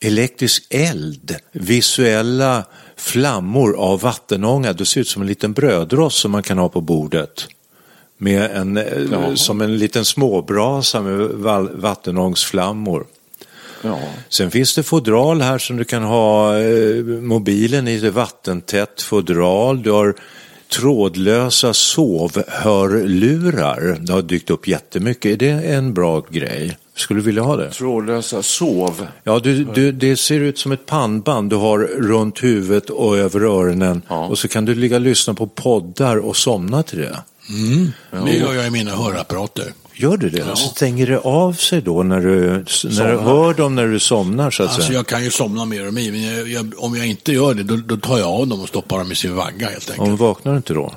elektrisk 0.00 0.66
eld, 0.70 1.36
visuella 1.52 2.64
flammor 2.96 3.76
av 3.76 4.00
vattenånga. 4.00 4.72
Det 4.72 4.86
ser 4.86 5.00
ut 5.00 5.08
som 5.08 5.22
en 5.22 5.28
liten 5.28 5.52
brödrost 5.52 6.18
som 6.18 6.30
man 6.30 6.42
kan 6.42 6.58
ha 6.58 6.68
på 6.68 6.80
bordet. 6.80 7.46
Med 8.18 8.50
en, 8.50 8.76
eh, 8.76 8.84
Ja. 9.12 9.36
Som 9.36 9.60
en 9.60 9.78
liten 9.78 10.04
småbrasa 10.04 11.02
med 11.02 11.18
vattenångsflammor. 11.72 13.06
Ja. 13.82 13.98
Sen 14.28 14.50
finns 14.50 14.74
det 14.74 14.82
fodral 14.82 15.42
här 15.42 15.58
som 15.58 15.76
du 15.76 15.84
kan 15.84 16.02
ha 16.02 16.58
eh, 16.58 17.04
mobilen 17.04 17.88
i, 17.88 17.98
det 17.98 18.10
vattentätt 18.10 19.02
fodral. 19.02 19.82
Du 19.82 19.90
har 19.90 20.14
trådlösa 20.72 21.74
sovhörlurar. 21.74 23.96
Det 24.00 24.12
har 24.12 24.22
dykt 24.22 24.50
upp 24.50 24.68
jättemycket. 24.68 25.32
Är 25.32 25.36
det 25.36 25.50
en 25.50 25.94
bra 25.94 26.24
grej? 26.30 26.78
Skulle 26.94 27.20
du 27.20 27.24
vilja 27.24 27.42
ha 27.42 27.56
det? 27.56 27.70
Trådlösa 27.70 28.42
sov. 28.42 29.06
Ja, 29.24 29.38
du, 29.38 29.64
du, 29.64 29.92
det 29.92 30.16
ser 30.16 30.40
ut 30.40 30.58
som 30.58 30.72
ett 30.72 30.86
pannband 30.86 31.50
du 31.50 31.56
har 31.56 31.78
runt 31.78 32.42
huvudet 32.42 32.90
och 32.90 33.18
över 33.18 33.40
öronen. 33.40 34.02
Ja. 34.08 34.26
Och 34.26 34.38
så 34.38 34.48
kan 34.48 34.64
du 34.64 34.74
ligga 34.74 34.96
och 34.96 35.02
lyssna 35.02 35.34
på 35.34 35.46
poddar 35.46 36.16
och 36.16 36.36
somna 36.36 36.82
till 36.82 36.98
det. 36.98 37.18
Det 38.24 38.36
gör 38.36 38.54
jag 38.54 38.66
i 38.66 38.70
mina 38.70 38.90
hörapparater. 38.90 39.72
Gör 40.02 40.16
du 40.16 40.30
det? 40.30 40.44
Så 40.44 40.56
stänger 40.56 41.06
det 41.06 41.18
av 41.18 41.52
sig 41.52 41.82
då 41.82 42.02
när 42.02 42.20
du, 42.20 42.40
när 42.84 43.12
du 43.12 43.18
hör 43.18 43.54
dem 43.54 43.74
när 43.74 43.86
du 43.86 43.98
somnar 43.98 44.50
så 44.50 44.62
att 44.62 44.68
Alltså 44.68 44.82
säga? 44.82 44.98
jag 44.98 45.06
kan 45.06 45.24
ju 45.24 45.30
somna 45.30 45.64
mer 45.64 45.86
och 45.86 45.94
mer, 45.94 46.12
men 46.12 46.22
jag, 46.36 46.48
jag, 46.48 46.72
om 46.76 46.96
jag 46.96 47.06
inte 47.06 47.32
gör 47.32 47.54
det, 47.54 47.62
då, 47.62 47.76
då 47.76 47.96
tar 47.96 48.18
jag 48.18 48.28
av 48.28 48.46
dem 48.46 48.60
och 48.60 48.68
stoppar 48.68 48.98
dem 48.98 49.12
i 49.12 49.14
sin 49.14 49.34
vagga 49.36 49.68
helt 49.68 49.90
enkelt. 49.90 50.08
Om 50.08 50.16
vaknar 50.16 50.52
du 50.52 50.56
inte 50.56 50.74
då? 50.74 50.94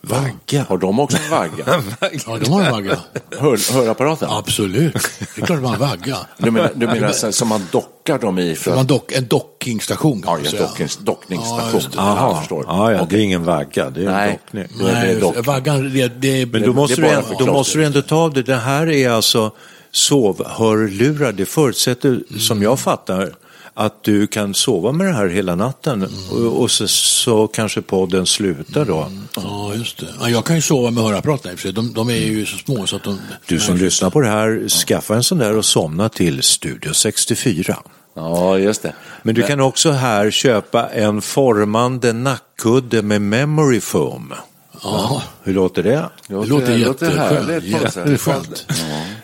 Vagga? 0.00 0.64
Har 0.68 0.78
de 0.78 1.00
också 1.00 1.16
en 1.24 1.30
vagga? 1.30 1.82
Ja, 2.26 2.38
de 2.38 2.52
har 2.52 2.62
en 2.62 2.72
vagga. 2.72 2.96
Hör, 3.38 3.72
hörapparaten? 3.74 4.28
Absolut. 4.30 4.92
Det 5.34 5.42
är 5.42 5.46
klart 5.46 5.62
man 5.62 5.66
har 5.66 5.74
en 5.74 5.80
vagga. 5.80 6.16
Du 6.38 6.50
menar, 6.50 6.70
du 6.74 6.86
menar 6.86 7.12
så 7.12 7.26
här, 7.26 7.32
som 7.32 7.48
man 7.48 7.60
dockar 7.72 8.18
dem 8.18 8.38
i? 8.38 8.54
För 8.56 8.74
Man 8.74 8.86
dock, 8.86 9.12
en 9.12 9.26
dockingstation 9.26 10.22
kan 10.22 10.30
ja, 10.30 10.36
man 10.36 10.44
en 10.44 10.50
säga. 10.50 10.62
docknings, 10.62 10.96
dockningsstation. 10.96 11.80
Ja. 11.96 12.16
Ja, 12.16 12.28
jag 12.30 12.38
förstår. 12.38 12.64
Ja, 12.68 12.92
ja, 12.92 13.06
det 13.10 13.16
är 13.16 13.20
ingen 13.20 13.44
vagga, 13.44 13.90
det 13.90 14.00
är 14.00 14.06
en 14.06 14.12
Nej. 14.12 14.38
dockning. 14.44 14.64
det 14.78 14.90
är 14.90 14.94
Nej, 14.94 15.14
dock. 15.20 15.46
vaggan, 15.46 15.92
det, 15.92 16.08
det, 16.08 16.46
Men 16.46 16.62
då 16.62 16.72
måste, 16.72 17.00
det 17.00 17.08
är 17.08 17.10
du, 17.10 17.16
ändå- 17.32 17.44
då 17.46 17.52
måste 17.52 17.78
du 17.78 17.84
ändå 17.84 18.02
ta 18.02 18.16
av 18.16 18.32
det. 18.32 18.42
Det 18.42 18.56
här 18.56 18.86
är 18.90 19.10
alltså 19.10 19.50
sovhörlurar. 19.90 21.32
Det 21.32 21.46
förutsätter, 21.46 22.20
som 22.38 22.62
jag 22.62 22.80
fattar, 22.80 23.34
att 23.78 24.02
du 24.04 24.26
kan 24.26 24.54
sova 24.54 24.92
med 24.92 25.06
det 25.06 25.12
här 25.12 25.28
hela 25.28 25.54
natten 25.54 26.08
och, 26.30 26.62
och 26.62 26.70
så, 26.70 26.88
så 26.88 27.46
kanske 27.46 27.82
podden 27.82 28.26
slutar 28.26 28.84
då. 28.84 29.10
Ja, 29.36 29.74
just 29.74 29.98
det. 29.98 30.06
Ja, 30.20 30.28
jag 30.28 30.44
kan 30.44 30.56
ju 30.56 30.62
sova 30.62 30.90
med 30.90 31.04
hörapparaterna 31.04 31.52
i 31.52 31.54
och 31.54 31.58
för 31.58 31.62
sig. 31.62 31.72
De, 31.72 31.92
de 31.92 32.10
är 32.10 32.14
ju 32.14 32.46
så 32.46 32.56
små 32.58 32.86
så 32.86 32.96
att 32.96 33.02
de... 33.02 33.18
Du 33.46 33.60
som 33.60 33.76
lyssnar 33.76 34.10
på 34.10 34.20
det 34.20 34.28
här, 34.28 34.68
skaffa 34.68 35.14
en 35.14 35.22
sån 35.22 35.38
där 35.38 35.56
och 35.56 35.64
somna 35.64 36.08
till 36.08 36.42
Studio 36.42 36.92
64. 36.92 37.76
Ja, 38.14 38.58
just 38.58 38.82
det. 38.82 38.92
Men 39.22 39.34
du 39.34 39.42
kan 39.42 39.60
också 39.60 39.90
här 39.90 40.30
köpa 40.30 40.88
en 40.88 41.22
formande 41.22 42.12
nackkudde 42.12 43.02
med 43.02 43.22
memory 43.22 43.80
foam. 43.80 44.34
Ja, 44.82 45.22
Hur 45.42 45.54
låter 45.54 45.82
det? 45.82 46.10
det 46.26 46.34
låter 46.34 46.76
jätteskönt. 46.76 47.28
på 47.28 47.34
något 47.34 47.92
sätt. 47.92 48.06
Jätteskönt. 48.06 48.66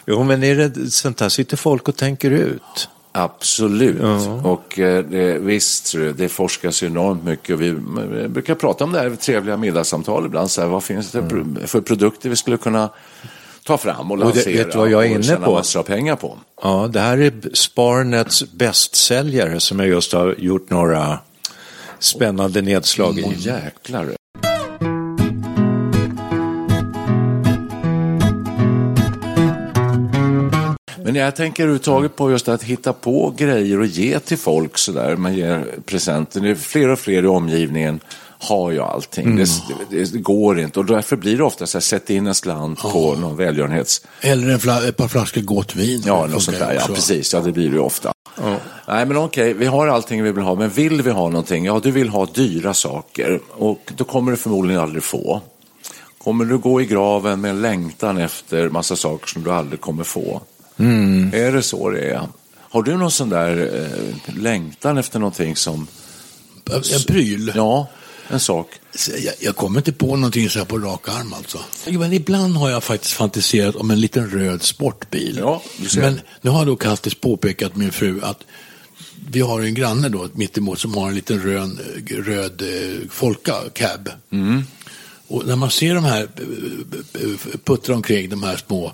Jo, 0.06 0.22
men 0.22 0.42
är 0.44 0.56
det 0.56 0.90
sånt 0.90 1.20
här 1.20 1.28
sitter 1.28 1.56
folk 1.56 1.88
och 1.88 1.96
tänker 1.96 2.30
ut? 2.30 2.88
Absolut. 3.16 4.00
Och 4.44 4.78
eh, 4.78 5.04
det, 5.04 5.38
visst, 5.38 5.92
det, 5.92 6.12
det 6.12 6.28
forskas 6.28 6.82
enormt 6.82 7.24
mycket. 7.24 7.54
Och 7.54 7.62
vi 7.62 7.68
eh, 7.68 8.28
brukar 8.28 8.54
prata 8.54 8.84
om 8.84 8.92
det 8.92 8.98
här 8.98 9.12
i 9.12 9.16
trevliga 9.16 9.56
middagssamtal 9.56 10.26
ibland. 10.26 10.50
Så 10.50 10.60
här, 10.60 10.68
vad 10.68 10.84
finns 10.84 11.10
det 11.10 11.28
för- 11.28 11.66
för 11.66 11.80
produkter 11.80 12.28
vi 12.30 12.36
skulle 12.36 12.56
kunna 12.56 12.90
ta 13.64 13.78
fram 13.78 14.10
och 14.10 14.18
det- 14.18 14.24
lansera 14.24 14.56
vet 14.64 14.72
du 14.72 14.78
vad 14.78 14.90
jag 14.90 15.02
är 15.04 15.08
och 15.08 15.14
inne 15.14 15.22
tjäna 15.22 15.46
på? 15.46 15.52
massor 15.54 15.80
av 15.80 15.84
pengar 15.84 16.16
på? 16.16 16.38
Ja, 16.62 16.88
det 16.92 17.00
här 17.00 17.18
är 17.18 17.32
Sparnets 17.54 18.44
bästsäljare 18.52 19.60
som 19.60 19.78
jag 19.80 19.88
just 19.88 20.12
har 20.12 20.34
gjort 20.38 20.70
några 20.70 21.18
spännande 21.98 22.62
nedslag 22.62 23.18
i. 23.18 23.24
Åh 23.26 23.32
jäklar. 23.38 24.06
Men 31.04 31.14
jag 31.14 31.36
tänker 31.36 31.62
överhuvudtaget 31.62 32.16
på 32.16 32.30
just 32.30 32.48
att 32.48 32.62
hitta 32.62 32.92
på 32.92 33.34
grejer 33.36 33.80
och 33.80 33.86
ge 33.86 34.18
till 34.18 34.38
folk 34.38 34.78
sådär. 34.78 35.16
Man 35.16 35.34
ger 35.34 35.66
presenter. 35.86 36.40
Det 36.40 36.50
är 36.50 36.54
fler 36.54 36.88
och 36.88 36.98
fler 36.98 37.22
i 37.22 37.26
omgivningen 37.26 38.00
har 38.38 38.70
ju 38.70 38.80
allting. 38.80 39.36
Det, 39.36 39.48
det, 39.90 40.12
det 40.12 40.18
går 40.18 40.60
inte 40.60 40.78
och 40.78 40.84
därför 40.84 41.16
blir 41.16 41.36
det 41.36 41.44
ofta 41.44 41.66
så 41.66 41.78
här, 41.78 41.82
sätt 41.82 42.10
in 42.10 42.26
en 42.26 42.34
slant 42.34 42.80
på 42.80 43.14
någon 43.14 43.36
välgörenhets... 43.36 44.06
Eller 44.20 44.48
en 44.48 44.58
fla, 44.58 44.88
ett 44.88 44.96
par 44.96 45.08
flaskor 45.08 45.40
gott 45.40 45.76
vin. 45.76 46.02
Ja, 46.06 46.26
något 46.26 46.42
sånt 46.42 46.58
där. 46.58 46.74
Ja, 46.74 46.94
precis. 46.94 47.34
Ja, 47.34 47.40
det 47.40 47.52
blir 47.52 47.68
det 47.68 47.74
ju 47.74 47.80
ofta. 47.80 48.12
Nej, 48.88 49.06
men 49.06 49.16
okej, 49.16 49.54
vi 49.54 49.66
har 49.66 49.86
allting 49.86 50.22
vi 50.22 50.32
vill 50.32 50.44
ha, 50.44 50.54
men 50.54 50.70
vill 50.70 51.02
vi 51.02 51.10
ha 51.10 51.28
någonting? 51.28 51.64
Ja, 51.64 51.80
du 51.82 51.90
vill 51.90 52.08
ha 52.08 52.26
dyra 52.26 52.74
saker 52.74 53.40
och 53.50 53.92
då 53.96 54.04
kommer 54.04 54.30
du 54.30 54.36
förmodligen 54.36 54.82
aldrig 54.82 55.02
få. 55.02 55.40
Kommer 56.18 56.44
du 56.44 56.58
gå 56.58 56.80
i 56.80 56.86
graven 56.86 57.40
med 57.40 57.50
en 57.50 57.62
längtan 57.62 58.18
efter 58.18 58.68
massa 58.68 58.96
saker 58.96 59.26
som 59.26 59.42
du 59.42 59.52
aldrig 59.52 59.80
kommer 59.80 60.04
få? 60.04 60.40
Är 60.76 61.52
det 61.52 61.62
så 61.62 61.90
det 61.90 62.10
är? 62.10 62.28
Har 62.58 62.82
du 62.82 62.96
någon 62.96 63.10
sån 63.10 63.28
där 63.28 63.80
eh, 63.82 64.34
längtan 64.36 64.98
efter 64.98 65.18
någonting 65.18 65.56
som... 65.56 65.86
En 66.70 67.02
pryl. 67.06 67.52
Ja, 67.54 67.88
en 68.28 68.40
sak. 68.40 68.68
Jag, 69.24 69.34
jag 69.40 69.56
kommer 69.56 69.80
inte 69.80 69.92
på 69.92 70.16
någonting 70.16 70.50
så 70.50 70.58
här 70.58 70.66
på 70.66 70.78
rak 70.78 71.08
arm 71.08 71.32
alltså. 71.32 71.58
Men 71.86 72.12
ibland 72.12 72.56
har 72.56 72.70
jag 72.70 72.84
faktiskt 72.84 73.12
fantiserat 73.12 73.76
om 73.76 73.90
en 73.90 74.00
liten 74.00 74.30
röd 74.30 74.62
sportbil. 74.62 75.36
Ja. 75.38 75.62
Men 75.96 76.20
nu 76.40 76.50
har 76.50 76.66
då 76.66 76.76
Kattis 76.76 77.14
påpekat 77.14 77.76
min 77.76 77.92
fru 77.92 78.20
att 78.22 78.38
vi 79.30 79.40
har 79.40 79.60
en 79.60 79.74
granne 79.74 80.08
då 80.08 80.28
mittemot 80.32 80.78
som 80.78 80.94
har 80.94 81.08
en 81.08 81.14
liten 81.14 81.42
röd, 81.42 81.80
röd 82.26 82.62
eh, 82.62 83.08
Folka 83.10 83.54
cab. 83.72 84.10
Mm. 84.30 84.62
Och 85.28 85.46
när 85.46 85.56
man 85.56 85.70
ser 85.70 85.94
de 85.94 86.04
här 86.04 86.22
eh, 86.22 87.22
eh, 87.22 87.58
puttra 87.64 87.94
omkring 87.94 88.28
de 88.28 88.42
här 88.42 88.56
små 88.56 88.92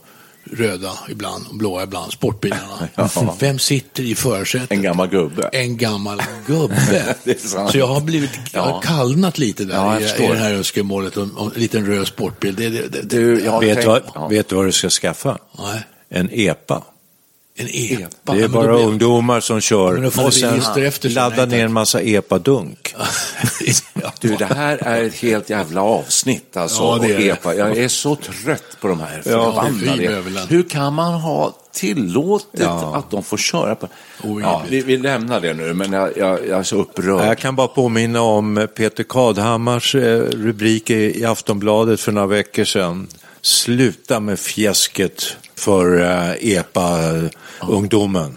röda 0.52 0.92
ibland 1.08 1.46
och 1.50 1.56
blåa 1.56 1.82
ibland 1.82 2.12
sportbilarna. 2.12 2.88
Ja. 2.94 3.36
Vem 3.40 3.58
sitter 3.58 4.02
i 4.02 4.14
förarsätet? 4.14 4.70
En 4.72 4.82
gammal 4.82 5.08
gubbe. 5.08 5.50
en 5.52 5.76
gammal 5.76 6.22
gubbe. 6.46 7.14
Så 7.70 7.78
jag 7.78 7.86
har 7.86 8.00
blivit 8.00 8.30
jag 8.52 8.62
har 8.62 8.82
kallnat 8.82 9.38
lite 9.38 9.64
där 9.64 9.74
Ja, 9.74 10.00
i, 10.00 10.24
i 10.24 10.28
det 10.28 10.36
här 10.38 10.54
önskemålet 10.54 11.16
om, 11.16 11.38
om 11.38 11.52
en 11.54 11.60
liten 11.60 11.86
röd 11.86 12.06
sportbil. 12.06 12.54
Det, 12.54 12.68
det, 12.68 12.88
det, 12.88 13.02
Du, 13.02 13.34
Vet, 13.34 13.60
tänkt- 13.60 13.86
vad, 13.86 14.02
ja. 14.14 14.28
vet 14.28 14.48
du 14.48 14.56
vad 14.56 14.64
du 14.64 14.72
ska 14.72 14.90
skaffa? 14.90 15.38
Nej, 15.58 15.82
En 16.08 16.28
EPA. 16.32 16.82
En 17.56 17.68
epa. 17.72 18.34
Det 18.34 18.42
är 18.42 18.48
bara 18.48 18.74
blir- 18.76 18.86
ungdomar 18.86 19.40
som 19.40 19.60
kör 19.60 20.04
och 20.04 20.34
sen 20.34 20.50
register 20.50 20.82
efter 20.82 21.08
sig. 21.08 21.14
ladda 21.14 21.36
Nej, 21.46 21.58
ner 21.58 21.64
en 21.64 21.72
massa 21.72 22.00
EPA-dunk. 22.02 22.94
ja. 24.02 24.12
Du, 24.20 24.36
det 24.36 24.44
här 24.44 24.76
är 24.76 25.04
ett 25.04 25.14
helt 25.14 25.50
jävla 25.50 25.82
avsnitt 25.82 26.56
alltså. 26.56 26.82
Ja, 26.82 26.98
det 27.02 27.12
är. 27.14 27.32
EPA. 27.32 27.54
Jag 27.54 27.76
är 27.76 27.88
så 27.88 28.16
trött 28.16 28.76
på 28.80 28.88
de 28.88 29.00
här 29.00 29.22
förbannade. 29.22 29.96
bövelen. 30.08 30.48
Hur 30.48 30.62
kan 30.62 30.94
man 30.94 31.14
ha 31.14 31.56
tillåtit 31.72 32.60
Ja. 32.60 32.96
att 32.96 33.10
de 33.10 33.22
får 33.22 33.36
köra 33.36 33.74
på... 33.74 33.88
Ja, 34.42 34.62
vi, 34.68 34.80
vi 34.82 34.96
lämnar 34.96 35.40
det 35.40 35.54
nu, 35.54 35.74
men 35.74 35.92
jag, 35.92 36.16
jag, 36.16 36.46
jag 36.48 36.58
är 36.58 36.62
så 36.62 36.76
upprörd. 36.76 37.26
Jag 37.26 37.38
kan 37.38 37.56
bara 37.56 37.68
påminna 37.68 38.20
om 38.22 38.68
Peter 38.76 39.04
Kadhammars 39.08 39.94
eh, 39.94 40.20
rubrik 40.20 40.90
i 40.90 41.20
i 41.20 41.24
Aftonbladet 41.24 42.00
för 42.00 42.12
några 42.12 42.26
veckor 42.26 42.64
sedan. 42.64 43.08
Sluta 43.42 44.20
med 44.20 44.38
fjäsket 44.40 45.36
för 45.60 46.00
eh, 46.00 46.56
EPA-ungdomen. 46.56 48.36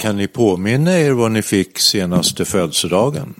Kan 0.00 0.16
ni 0.16 0.26
påminna 0.26 0.98
er 0.98 1.10
vad 1.10 1.32
ni 1.32 1.42
fick 1.42 1.78
senaste 1.78 2.44
födelsedagen? 2.44 3.34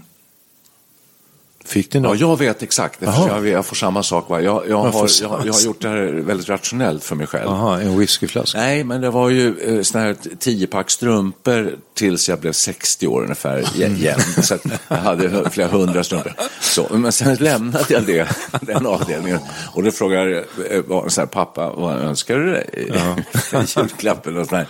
Fick 1.73 1.95
ni 1.95 2.01
Ja, 2.01 2.09
något? 2.09 2.21
jag 2.21 2.39
vet 2.39 2.63
exakt, 2.63 3.03
jag, 3.03 3.49
jag 3.49 3.67
får 3.67 3.77
samma 3.77 4.03
sak. 4.03 4.29
Va? 4.29 4.41
Jag, 4.41 4.69
jag, 4.69 4.79
har, 4.79 5.09
jag, 5.23 5.47
jag 5.47 5.53
har 5.53 5.61
gjort 5.61 5.83
det 5.83 5.89
här 5.89 6.03
väldigt 6.03 6.49
rationellt 6.49 7.05
för 7.05 7.17
mig 7.17 7.27
själv. 7.27 7.45
Jaha, 7.45 7.81
en 7.81 7.99
whiskyflaska. 7.99 8.59
Nej, 8.59 8.85
men 8.85 9.01
det 9.01 9.11
var 9.11 9.31
ju 9.31 9.59
eh, 9.59 9.83
såna 9.83 10.05
här 10.05 10.17
tiopack 10.39 10.91
strumpor 10.91 11.77
tills 11.95 12.29
jag 12.29 12.41
blev 12.41 12.53
60 12.53 13.07
år 13.07 13.23
ungefär 13.23 13.77
igen. 13.77 14.21
Så 14.43 14.59
jag 14.89 14.97
hade 14.97 15.51
flera 15.51 15.69
hundra 15.69 16.05
strumpor. 16.05 16.33
Så, 16.61 16.87
men 16.91 17.13
sen 17.13 17.35
lämnade 17.35 17.85
jag 17.89 18.03
det, 18.03 18.29
den 18.61 18.87
avdelningen 18.87 19.39
och 19.75 19.83
då 19.83 19.91
frågade 19.91 20.45
eh, 20.71 20.83
var 20.87 21.09
så 21.09 21.21
här, 21.21 21.27
pappa, 21.27 21.71
vad 21.71 21.95
önskar 21.99 22.37
du 22.37 22.51
dig 22.51 22.69
i 22.73 22.93
julklappen? 23.77 24.37
Och, 24.37 24.47
sån 24.47 24.59
här. 24.59 24.67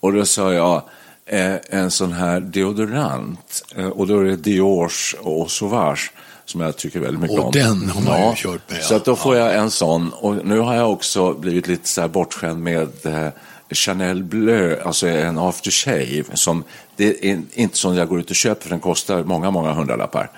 och 0.00 0.12
då 0.12 0.24
sa 0.24 0.52
jag, 0.52 0.82
eh, 1.26 1.54
en 1.70 1.90
sån 1.90 2.12
här 2.12 2.40
deodorant. 2.40 3.64
Eh, 3.76 3.86
och 3.88 4.06
då 4.06 4.18
är 4.18 4.24
det 4.24 4.36
Diors 4.36 5.16
och 5.20 5.50
Sauvage 5.50 6.12
som 6.50 6.60
jag 6.60 6.76
tycker 6.76 7.00
väldigt 7.00 7.20
mycket 7.20 7.38
Och 7.38 7.44
om. 7.46 7.52
den 7.52 7.90
har 7.90 8.00
man 8.02 8.30
ju 8.30 8.36
kört 8.36 8.70
med, 8.70 8.78
ja. 8.78 8.82
Så 8.82 8.94
att 8.94 9.04
då 9.04 9.16
får 9.16 9.36
jag 9.36 9.54
en 9.54 9.70
sån. 9.70 10.12
Och 10.12 10.46
nu 10.46 10.58
har 10.58 10.74
jag 10.74 10.92
också 10.92 11.32
blivit 11.32 11.68
lite 11.68 11.88
så 11.88 12.08
bortskämd 12.08 12.62
med 12.62 13.06
eh, 13.06 13.28
Chanel 13.70 14.22
Bleu, 14.22 14.80
alltså 14.84 15.08
en 15.08 15.38
aftershave. 15.38 16.24
Som, 16.34 16.64
det 16.96 17.30
är 17.30 17.42
inte 17.54 17.76
som 17.76 17.96
jag 17.96 18.08
går 18.08 18.20
ut 18.20 18.30
och 18.30 18.36
köper 18.36 18.62
för 18.62 18.70
den 18.70 18.80
kostar 18.80 19.24
många, 19.24 19.50
många 19.50 19.72
hundralappar. 19.72 20.30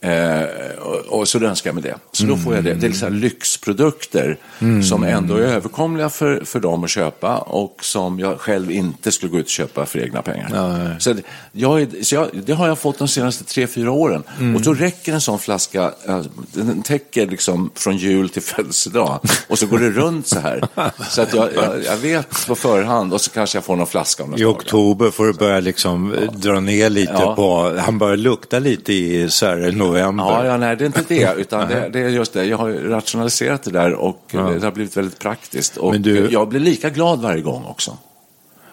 Eh, 0.00 0.42
och, 0.78 1.20
och 1.20 1.28
så 1.28 1.38
önskar 1.38 1.68
jag 1.68 1.74
mig 1.74 1.82
det. 1.82 1.96
Så 2.12 2.24
då 2.24 2.36
får 2.36 2.54
jag 2.54 2.64
det. 2.64 2.74
Det 2.74 2.86
är 2.86 3.02
här 3.02 3.10
lyxprodukter 3.10 4.36
som 4.82 5.04
ändå 5.04 5.36
är 5.36 5.40
överkomliga 5.40 6.08
för, 6.08 6.44
för 6.44 6.60
dem 6.60 6.84
att 6.84 6.90
köpa 6.90 7.38
och 7.38 7.84
som 7.84 8.18
jag 8.18 8.40
själv 8.40 8.70
inte 8.70 9.12
skulle 9.12 9.32
gå 9.32 9.38
ut 9.38 9.44
och 9.44 9.50
köpa 9.50 9.86
för 9.86 9.98
egna 9.98 10.22
pengar. 10.22 10.96
Så, 10.98 11.12
det, 11.12 11.22
jag, 11.52 11.94
så 12.02 12.14
jag, 12.14 12.28
det 12.32 12.52
har 12.52 12.68
jag 12.68 12.78
fått 12.78 12.98
de 12.98 13.08
senaste 13.08 13.44
tre, 13.44 13.66
fyra 13.66 13.90
åren. 13.90 14.22
Och 14.56 14.62
då 14.62 14.74
räcker 14.74 15.12
en 15.12 15.20
sån 15.20 15.38
flaska, 15.38 15.92
eh, 16.08 16.22
den 16.52 16.82
täcker 16.82 17.26
liksom 17.26 17.70
från 17.74 17.96
jul 17.96 18.28
till 18.28 18.42
födelsedag 18.42 19.20
och 19.48 19.58
så 19.58 19.66
går 19.66 19.78
det 19.78 19.90
runt 19.90 20.26
så 20.26 20.40
här. 20.40 20.68
Så 21.10 21.22
att 21.22 21.34
jag, 21.34 21.54
jag, 21.54 21.84
jag 21.84 21.96
vet 21.96 22.46
på 22.46 22.54
förhand 22.76 23.12
och 23.12 23.20
så 23.20 23.30
kanske 23.30 23.56
jag 23.56 23.64
får 23.64 23.76
någon 23.76 23.86
flaska 23.86 24.22
om 24.22 24.30
några 24.30 24.42
I 24.42 24.44
oktober 24.44 25.10
får 25.10 25.26
du 25.26 25.32
börja 25.32 25.60
liksom 25.60 26.12
eh, 26.14 26.32
dra 26.32 26.60
ner 26.60 26.90
lite 26.90 27.12
Ja. 27.18 27.34
på, 27.36 27.76
han 27.78 27.98
börjar 27.98 28.16
lukta 28.16 28.58
lite 28.58 28.92
i 28.92 29.30
så 29.30 29.46
här, 29.46 29.72
november. 29.72 30.24
Ja, 30.24 30.46
ja, 30.46 30.56
nej, 30.56 30.76
det 30.76 30.84
är 30.84 30.86
inte 30.86 31.04
det, 31.08 31.34
utan 31.38 31.68
det, 31.68 31.88
det 31.92 32.00
är 32.00 32.08
just 32.08 32.32
det. 32.32 32.44
Jag 32.44 32.56
har 32.58 32.70
rationaliserat 32.70 33.62
det 33.62 33.70
där 33.70 33.92
och 33.94 34.22
det 34.30 34.36
har 34.64 34.70
blivit 34.72 34.96
väldigt 34.96 35.18
praktiskt. 35.18 35.76
Och 35.76 35.90
Men 35.92 36.02
du- 36.02 36.28
jag 36.30 36.48
blir 36.48 36.60
lika 36.60 36.90
glad 36.90 37.20
varje 37.20 37.42
gång 37.42 37.64
också. 37.64 37.96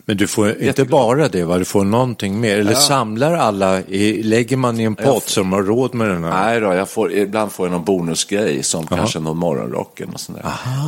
Men 0.09 0.17
du 0.17 0.27
får 0.27 0.49
inte 0.49 0.65
Jätteglad. 0.65 0.89
bara 0.89 1.27
det, 1.27 1.43
va? 1.43 1.57
du 1.57 1.65
får 1.65 1.83
någonting 1.83 2.39
mer. 2.39 2.59
Eller 2.59 2.73
samlar 2.73 3.33
alla, 3.33 3.81
i, 3.81 4.23
lägger 4.23 4.57
man 4.57 4.79
i 4.79 4.83
en 4.83 4.95
pott 4.95 5.29
som 5.29 5.53
har 5.53 5.63
råd 5.63 5.95
med 5.95 6.09
den 6.09 6.23
här? 6.23 6.43
Nej 6.43 6.59
då, 6.59 6.73
jag 6.73 6.89
får, 6.89 7.13
ibland 7.13 7.51
får 7.51 7.65
jag 7.65 7.71
någon 7.71 7.83
bonusgrej 7.83 8.63
som 8.63 8.87
kanske 8.87 9.19
någon 9.19 9.37
morgonrock 9.37 9.99
eller 9.99 10.17
sånt 10.17 10.37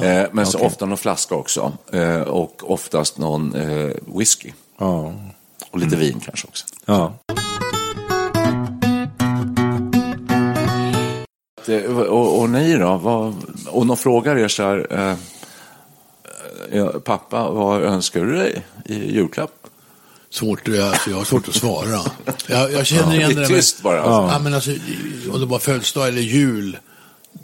där. 0.01 0.21
Eh, 0.21 0.27
men 0.31 0.45
så 0.45 0.57
okej. 0.57 0.67
ofta 0.67 0.85
någon 0.85 0.97
flaska 0.97 1.35
också. 1.35 1.73
Eh, 1.93 2.21
och 2.21 2.71
oftast 2.71 3.17
någon 3.17 3.55
eh, 3.55 3.89
whisky. 4.17 4.51
Ja. 4.79 5.13
Och 5.71 5.79
lite 5.79 5.95
vin 5.95 6.21
kanske 6.25 6.47
också. 6.47 6.65
ja. 6.85 7.13
Det, 11.65 11.87
och, 11.87 12.41
och 12.41 12.49
ni 12.49 12.77
då? 12.77 12.97
Vad, 12.97 13.35
och 13.67 13.87
någon 13.87 13.97
frågar 13.97 14.37
er 14.37 14.47
så 14.47 14.63
här, 14.63 14.87
eh, 14.89 14.99
ja, 15.07 15.15
pappa, 17.03 17.49
vad 17.49 17.83
önskar 17.83 18.25
du 18.25 18.35
dig 18.35 18.61
i 18.85 19.13
julklapp? 19.15 19.51
Svårt, 20.29 20.67
alltså, 20.67 21.09
jag 21.09 21.17
har 21.17 21.23
svårt 21.25 21.47
att 21.47 21.55
svara. 21.55 21.99
Jag, 22.47 22.71
jag 22.73 22.85
känner 22.85 23.15
igen 23.15 23.29
det 23.29 23.35
är 23.35 23.35
det 23.35 23.41
där 23.41 23.47
tyst 23.55 23.81
bara, 23.81 24.01
alltså. 24.01 24.33
Ja. 24.35 24.39
men 24.39 24.53
alltså, 24.53 24.71
om 25.33 25.39
det 25.39 25.45
var 25.45 25.59
födelsedag 25.59 26.07
eller 26.07 26.21
jul, 26.21 26.77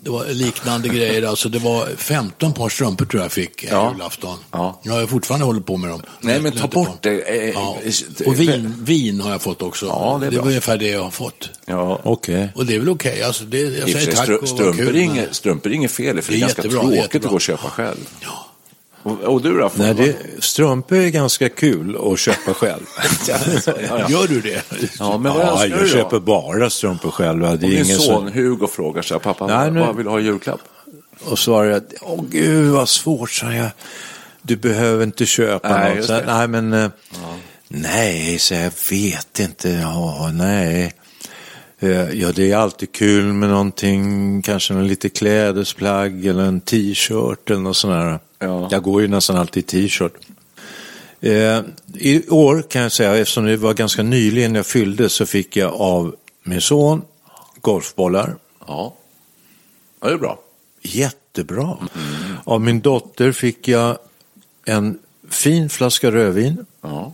det 0.03 0.09
var 0.09 0.25
liknande 0.25 0.87
grejer. 0.89 1.23
Alltså, 1.27 1.49
det 1.49 1.59
var 1.59 1.85
15 1.97 2.53
par 2.53 2.69
strumpor 2.69 3.05
tror 3.05 3.21
jag 3.21 3.31
fick 3.31 3.63
en 3.63 3.69
Ja. 3.71 3.91
julafton. 3.93 4.37
Ja. 4.51 4.79
Jag 4.83 4.93
har 4.93 5.07
fortfarande 5.07 5.45
hållit 5.45 5.65
på 5.65 5.77
med 5.77 5.89
dem. 5.89 6.01
Nej, 6.21 6.41
men 6.41 6.51
ta 6.51 6.67
bort 6.67 6.97
det. 7.01 7.09
Eh, 7.21 7.49
Ja. 7.49 7.77
eh, 7.83 8.27
Och 8.27 8.39
vin, 8.39 8.73
vin 8.79 9.21
har 9.21 9.31
jag 9.31 9.41
fått 9.41 9.61
också. 9.61 9.85
Ja, 9.85 10.17
det 10.21 10.25
är 10.27 10.31
det 10.31 10.35
bra. 10.35 10.41
var 10.43 10.49
ungefär 10.49 10.77
det 10.77 10.87
jag 10.89 11.03
har 11.03 11.11
fått. 11.11 11.49
Ja. 11.65 11.99
Okej. 12.03 12.49
Och 12.55 12.65
det 12.65 12.75
är 12.75 12.79
väl 12.79 12.89
okej. 12.89 13.23
Alltså, 13.23 13.43
det, 13.43 13.59
jag 13.59 13.89
säger 13.89 14.11
tack 14.11 14.29
och 14.41 14.49
strumpor, 14.49 14.85
kul. 14.85 14.95
inget, 14.95 15.35
strumpor 15.35 15.71
är 15.71 15.75
inget 15.75 15.91
fel 15.91 16.21
för 16.21 16.31
det 16.31 16.37
är, 16.37 16.39
Det 16.39 16.43
är 16.43 16.47
ganska 16.47 16.61
jättebra, 16.61 16.79
det 16.81 16.85
tråkigt 16.87 17.01
jättebra. 17.03 17.27
att 17.27 17.31
gå 17.31 17.35
och 17.35 17.41
köpa 17.41 17.69
själv. 17.69 17.97
Ja. 18.19 18.46
Och, 19.07 19.19
och 19.33 19.41
du 19.41 19.57
då? 19.57 19.71
Nej, 19.75 19.93
det, 19.93 20.15
strumpor 20.43 20.97
är 20.97 21.09
ganska 21.09 21.49
kul 21.49 21.97
att 22.11 22.19
köpa 22.19 22.53
själv. 22.53 22.83
Gör 24.09 24.27
du 24.27 24.41
det? 24.41 24.61
Ja, 24.99 25.17
men 25.17 25.33
vad 25.33 25.41
ja, 25.45 25.65
jag 25.65 25.79
du 25.79 25.83
då? 25.85 25.89
köper 25.91 26.19
bara 26.19 26.69
strumpor 26.69 27.11
själv. 27.11 27.39
Det 27.41 27.47
är 27.47 27.57
din 27.57 27.71
ingen 27.71 27.85
son 27.85 28.05
som... 28.05 28.33
Hugo 28.33 28.67
frågar 28.67 29.01
så 29.01 29.13
här, 29.13 29.19
pappa, 29.19 29.47
Nej, 29.47 29.71
nu- 29.71 29.79
vad 29.79 29.95
vill 29.95 30.05
du 30.05 30.11
ha 30.11 30.19
i 30.19 30.23
julklapp? 30.23 30.59
Och 31.25 31.39
svarar 31.39 31.69
jag, 31.69 31.81
åh 32.01 32.23
gud 32.29 32.71
vad 32.71 32.89
svårt, 32.89 33.31
sa 33.31 33.53
jag. 33.53 33.69
Du 34.41 34.55
behöver 34.55 35.03
inte 35.03 35.25
köpa 35.25 35.77
Nej, 35.77 35.95
något. 35.95 36.05
Så, 36.05 36.19
nej, 36.27 36.47
men 36.47 36.73
eh, 36.73 36.89
nej, 37.67 38.39
så 38.39 38.53
jag 38.53 38.71
vet 38.91 39.39
inte. 39.39 39.69
Ja, 39.69 40.31
nej. 40.33 40.93
Eh, 41.79 42.09
Ja, 42.09 42.31
det 42.35 42.51
är 42.51 42.57
alltid 42.57 42.91
kul 42.91 43.23
med 43.33 43.49
någonting, 43.49 44.41
kanske 44.41 44.73
någon 44.73 44.87
lite 44.87 45.09
klädesplagg 45.09 46.25
eller 46.25 46.43
en 46.43 46.61
t-shirt 46.61 47.49
eller 47.49 47.59
något 47.59 47.77
sånt 47.77 47.93
där. 47.93 48.19
Ja. 48.39 48.67
Jag 48.71 48.83
går 48.83 49.01
ju 49.01 49.07
nästan 49.07 49.37
alltid 49.37 49.63
i 49.63 49.67
t-shirt. 49.67 50.13
Eh, 51.21 51.61
I 51.93 52.29
år 52.29 52.61
kan 52.61 52.81
jag 52.81 52.91
säga, 52.91 53.15
eftersom 53.15 53.45
det 53.45 53.57
var 53.57 53.73
ganska 53.73 54.03
nyligen 54.03 54.55
jag 54.55 54.65
fyllde, 54.65 55.09
så 55.09 55.25
fick 55.25 55.55
jag 55.55 55.73
av 55.73 56.15
min 56.43 56.61
son 56.61 57.01
golfbollar. 57.61 58.35
Ja, 58.67 58.93
ja 60.01 60.07
det 60.07 60.13
är 60.13 60.17
bra. 60.17 60.39
Jättebra. 60.81 61.77
Av 62.43 62.61
min 62.61 62.81
dotter 62.81 63.31
fick 63.31 63.67
jag 63.67 63.97
en 64.65 64.99
fin 65.29 65.69
flaska 65.69 66.11
rödvin. 66.11 66.65
Ja. 66.81 67.13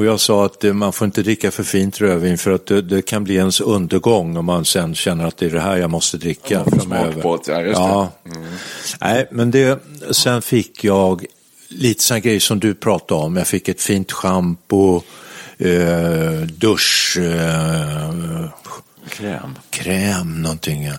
Och 0.00 0.06
jag 0.06 0.20
sa 0.20 0.46
att 0.46 0.64
eh, 0.64 0.72
man 0.72 0.92
får 0.92 1.04
inte 1.04 1.22
dricka 1.22 1.50
för 1.50 1.62
fint 1.62 2.00
rödvin 2.00 2.38
för 2.38 2.50
att 2.50 2.66
det, 2.66 2.82
det 2.82 3.02
kan 3.02 3.24
bli 3.24 3.34
ens 3.34 3.60
undergång 3.60 4.36
om 4.36 4.44
man 4.44 4.64
sen 4.64 4.94
känner 4.94 5.26
att 5.26 5.36
det 5.36 5.46
är 5.46 5.50
det 5.50 5.60
här 5.60 5.76
jag 5.76 5.90
måste 5.90 6.16
dricka 6.16 6.64
får 6.64 6.70
framöver. 6.70 7.22
på 7.22 7.40
ja, 7.46 7.62
ja. 7.62 8.12
Nej, 9.00 9.28
men 9.30 9.50
det, 9.50 9.82
sen 10.10 10.42
fick 10.42 10.84
jag 10.84 11.24
lite 11.68 12.02
sådana 12.02 12.20
grejer 12.20 12.40
som 12.40 12.60
du 12.60 12.74
pratade 12.74 13.20
om. 13.20 13.36
Jag 13.36 13.46
fick 13.46 13.68
ett 13.68 13.82
fint 13.82 14.12
schampo, 14.12 15.02
eh, 15.58 16.40
dusch, 16.40 17.18
eh, 17.20 18.48
Kräm. 19.08 19.58
kräm 19.70 20.42
någonting. 20.42 20.84
Ja. 20.84 20.94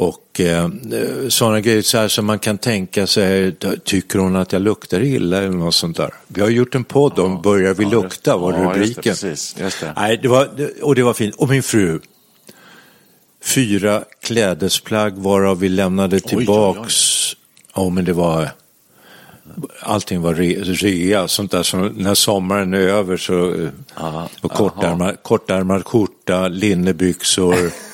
Och 0.00 0.40
eh, 0.40 0.68
sådana 1.28 1.60
grejer 1.60 1.82
så 1.82 1.98
här 1.98 2.08
som 2.08 2.26
man 2.26 2.38
kan 2.38 2.58
tänka 2.58 3.06
sig, 3.06 3.56
tycker 3.84 4.18
hon 4.18 4.36
att 4.36 4.52
jag 4.52 4.62
luktar 4.62 5.00
illa 5.00 5.38
eller 5.38 5.48
något 5.48 5.74
sånt 5.74 5.96
där. 5.96 6.14
Vi 6.28 6.40
har 6.40 6.48
gjort 6.48 6.74
en 6.74 6.84
podd 6.84 7.18
om 7.18 7.42
Börjar 7.42 7.74
vi 7.74 7.84
Ja, 7.84 7.90
lukta, 7.90 8.36
var 8.36 8.52
ja, 8.52 8.58
just 8.58 8.74
det, 8.74 8.80
rubriken. 8.80 9.02
precis, 9.02 9.56
just 9.60 9.80
det. 9.80 9.92
Nej, 9.96 10.18
det 10.22 10.28
var, 10.28 10.50
och 10.82 10.94
det 10.94 11.02
var 11.02 11.14
fint. 11.14 11.34
Och 11.34 11.48
min 11.48 11.62
fru, 11.62 12.00
fyra 13.44 14.04
klädesplagg 14.22 15.18
varav 15.18 15.58
vi 15.58 15.68
lämnade 15.68 16.16
oj, 16.16 16.22
oj. 16.24 16.28
tillbaks. 16.28 16.94
Ja, 17.74 17.88
men 17.88 18.04
det 18.04 18.12
var 18.12 18.48
allting 19.80 20.20
var 20.20 20.34
re, 20.34 20.54
rea, 20.62 21.28
sånt 21.28 21.50
där 21.50 21.62
som 21.62 21.86
när 21.86 22.14
sommaren 22.14 22.74
är 22.74 22.78
över 22.78 23.16
så 23.16 23.54
eh, 23.54 23.68
Aha, 23.94 24.28
och 24.40 24.50
kortärmad, 24.50 25.22
kortärmad 25.22 25.86
skjorta, 25.86 26.48
linnebyxor. 26.48 27.72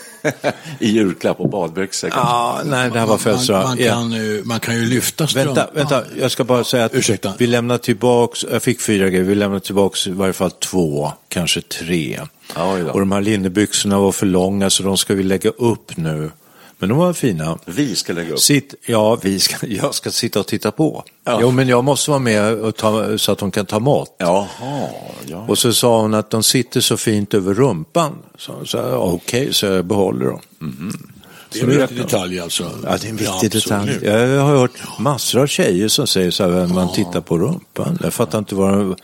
I 0.80 0.88
julklapp 0.90 1.40
och 1.40 1.48
badbyxor. 1.50 2.10
ja, 2.14 2.60
nej, 2.64 2.90
det 2.90 2.98
här 2.98 3.06
var 3.06 3.12
Man, 3.12 3.18
födelsedag. 3.18 3.62
man, 3.62 3.78
Ja. 3.78 3.92
kan, 3.92 4.12
ju- 4.12 4.42
man 4.44 4.60
kan 4.60 4.74
ju 4.74 4.86
lyfta 4.86 5.26
strumpan. 5.26 5.54
Vänta, 5.54 5.70
vänta, 5.74 6.04
jag 6.20 6.30
ska 6.30 6.44
bara 6.44 6.64
säga 6.64 6.84
att 6.84 6.94
Ursäkta. 6.94 7.32
vi 7.38 7.46
lämnar 7.46 7.78
tillbaks, 7.78 8.44
jag 8.52 8.62
fick 8.62 8.80
fyra 8.80 9.08
grejer, 9.08 9.24
vi 9.24 9.34
lämnar 9.34 9.58
tillbaks 9.60 10.06
i 10.06 10.10
varje 10.10 10.32
fall 10.32 10.50
två, 10.50 11.12
kanske 11.28 11.60
tre. 11.60 12.20
Då. 12.54 12.90
Och 12.92 13.00
de 13.00 13.12
här 13.12 13.20
linnebyxorna 13.20 13.98
var 13.98 14.12
för 14.12 14.26
långa 14.26 14.70
så 14.70 14.82
de 14.82 14.96
ska 14.96 15.14
vi 15.14 15.22
lägga 15.22 15.50
upp 15.50 15.96
nu. 15.96 16.30
Men 16.84 16.88
de 16.88 16.98
var 16.98 17.12
fina. 17.12 17.58
Vi 17.64 17.96
ska 17.96 18.12
lägga 18.12 18.32
upp. 18.32 18.40
Sitt, 18.40 18.74
ja, 18.86 19.18
vi 19.22 19.40
ska, 19.40 19.66
jag 19.66 19.94
ska 19.94 20.10
sitta 20.10 20.40
och 20.40 20.46
titta 20.46 20.70
på. 20.70 21.04
Ja. 21.24 21.38
Jo, 21.42 21.50
men 21.50 21.68
jag 21.68 21.84
måste 21.84 22.10
vara 22.10 22.18
med 22.18 22.52
och 22.54 22.76
ta, 22.76 23.18
så 23.18 23.32
att 23.32 23.38
de 23.38 23.50
kan 23.50 23.66
ta 23.66 23.78
mat. 23.78 24.16
Jaha, 24.18 24.46
ja. 25.26 25.44
Och 25.48 25.58
så 25.58 25.72
sa 25.72 26.00
hon 26.00 26.14
att 26.14 26.30
de 26.30 26.42
sitter 26.42 26.80
så 26.80 26.96
fint 26.96 27.34
över 27.34 27.54
rumpan. 27.54 28.12
Så 28.38 28.52
ja, 28.72 28.96
okej, 28.96 29.54
så 29.54 29.66
jag 29.66 29.84
behåller 29.84 30.26
dem. 30.26 30.40
Det 31.52 31.60
är 31.60 31.64
en 31.64 31.70
viktig 31.78 31.98
detalj 31.98 32.40
alltså. 32.40 32.70
Ja, 32.84 32.96
det 33.00 33.06
är 33.06 33.10
en 33.10 33.16
viktig 33.16 33.46
absolut. 33.46 33.52
detalj. 33.52 33.98
Jag 34.02 34.42
har 34.42 34.56
hört 34.56 34.98
massor 34.98 35.42
av 35.42 35.46
tjejer 35.46 35.88
som 35.88 36.06
säger 36.06 36.30
så 36.30 36.44
här, 36.44 36.50
när 36.50 36.74
man 36.74 36.92
tittar 36.92 37.20
på 37.20 37.38
rumpan. 37.38 37.98
Jag 38.02 38.14
fattar 38.14 38.38
inte 38.38 38.54
vad, 38.54 39.00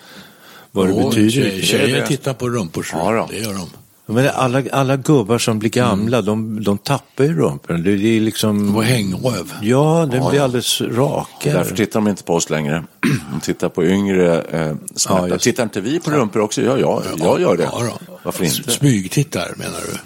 vad 0.70 0.86
det 0.88 0.94
Ja, 0.94 1.08
betyder. 1.08 1.30
Tjejer, 1.30 1.62
tjejer 1.62 2.06
tittar 2.06 2.34
på 2.34 2.48
rumpor, 2.48 2.82
så 2.82 2.96
Ja, 2.96 3.28
det 3.30 3.38
gör 3.38 3.52
de. 3.54 3.70
Men 4.10 4.30
alla, 4.34 4.62
alla 4.72 4.96
gubbar 4.96 5.38
som 5.38 5.58
blir 5.58 5.70
gamla, 5.70 6.22
de, 6.22 6.62
de 6.64 6.78
tappar 6.78 7.24
ju 7.24 7.36
rumpen. 7.36 7.82
Det, 7.82 7.96
det 7.96 8.16
är 8.16 8.20
liksom... 8.20 8.66
Det 8.66 8.72
var 8.72 8.82
hängröv. 8.82 9.54
Ja, 9.62 10.08
den 10.10 10.30
blir 10.30 10.40
alldeles 10.40 10.80
rakare. 10.80 11.52
Därför 11.52 11.76
tittar 11.76 12.00
de 12.00 12.08
inte 12.08 12.24
på 12.24 12.34
oss 12.34 12.50
längre. 12.50 12.84
De 13.32 13.40
tittar 13.40 13.68
på 13.68 13.84
yngre 13.84 14.42
eh. 14.42 14.74
Ja, 15.08 15.28
just- 15.28 15.44
tittar 15.44 15.62
inte 15.62 15.80
vi 15.80 16.00
på 16.00 16.10
rumpor 16.10 16.40
också? 16.40 16.62
Ja, 16.62 16.78
ja, 16.78 17.02
jag 17.18 17.40
gör 17.40 17.56
det. 17.56 17.62
Ja. 17.62 17.98
Varför 18.22 18.44
inte? 18.44 18.70
Smygtittar 18.70 19.54
menar 19.56 19.80
du? 19.86 19.98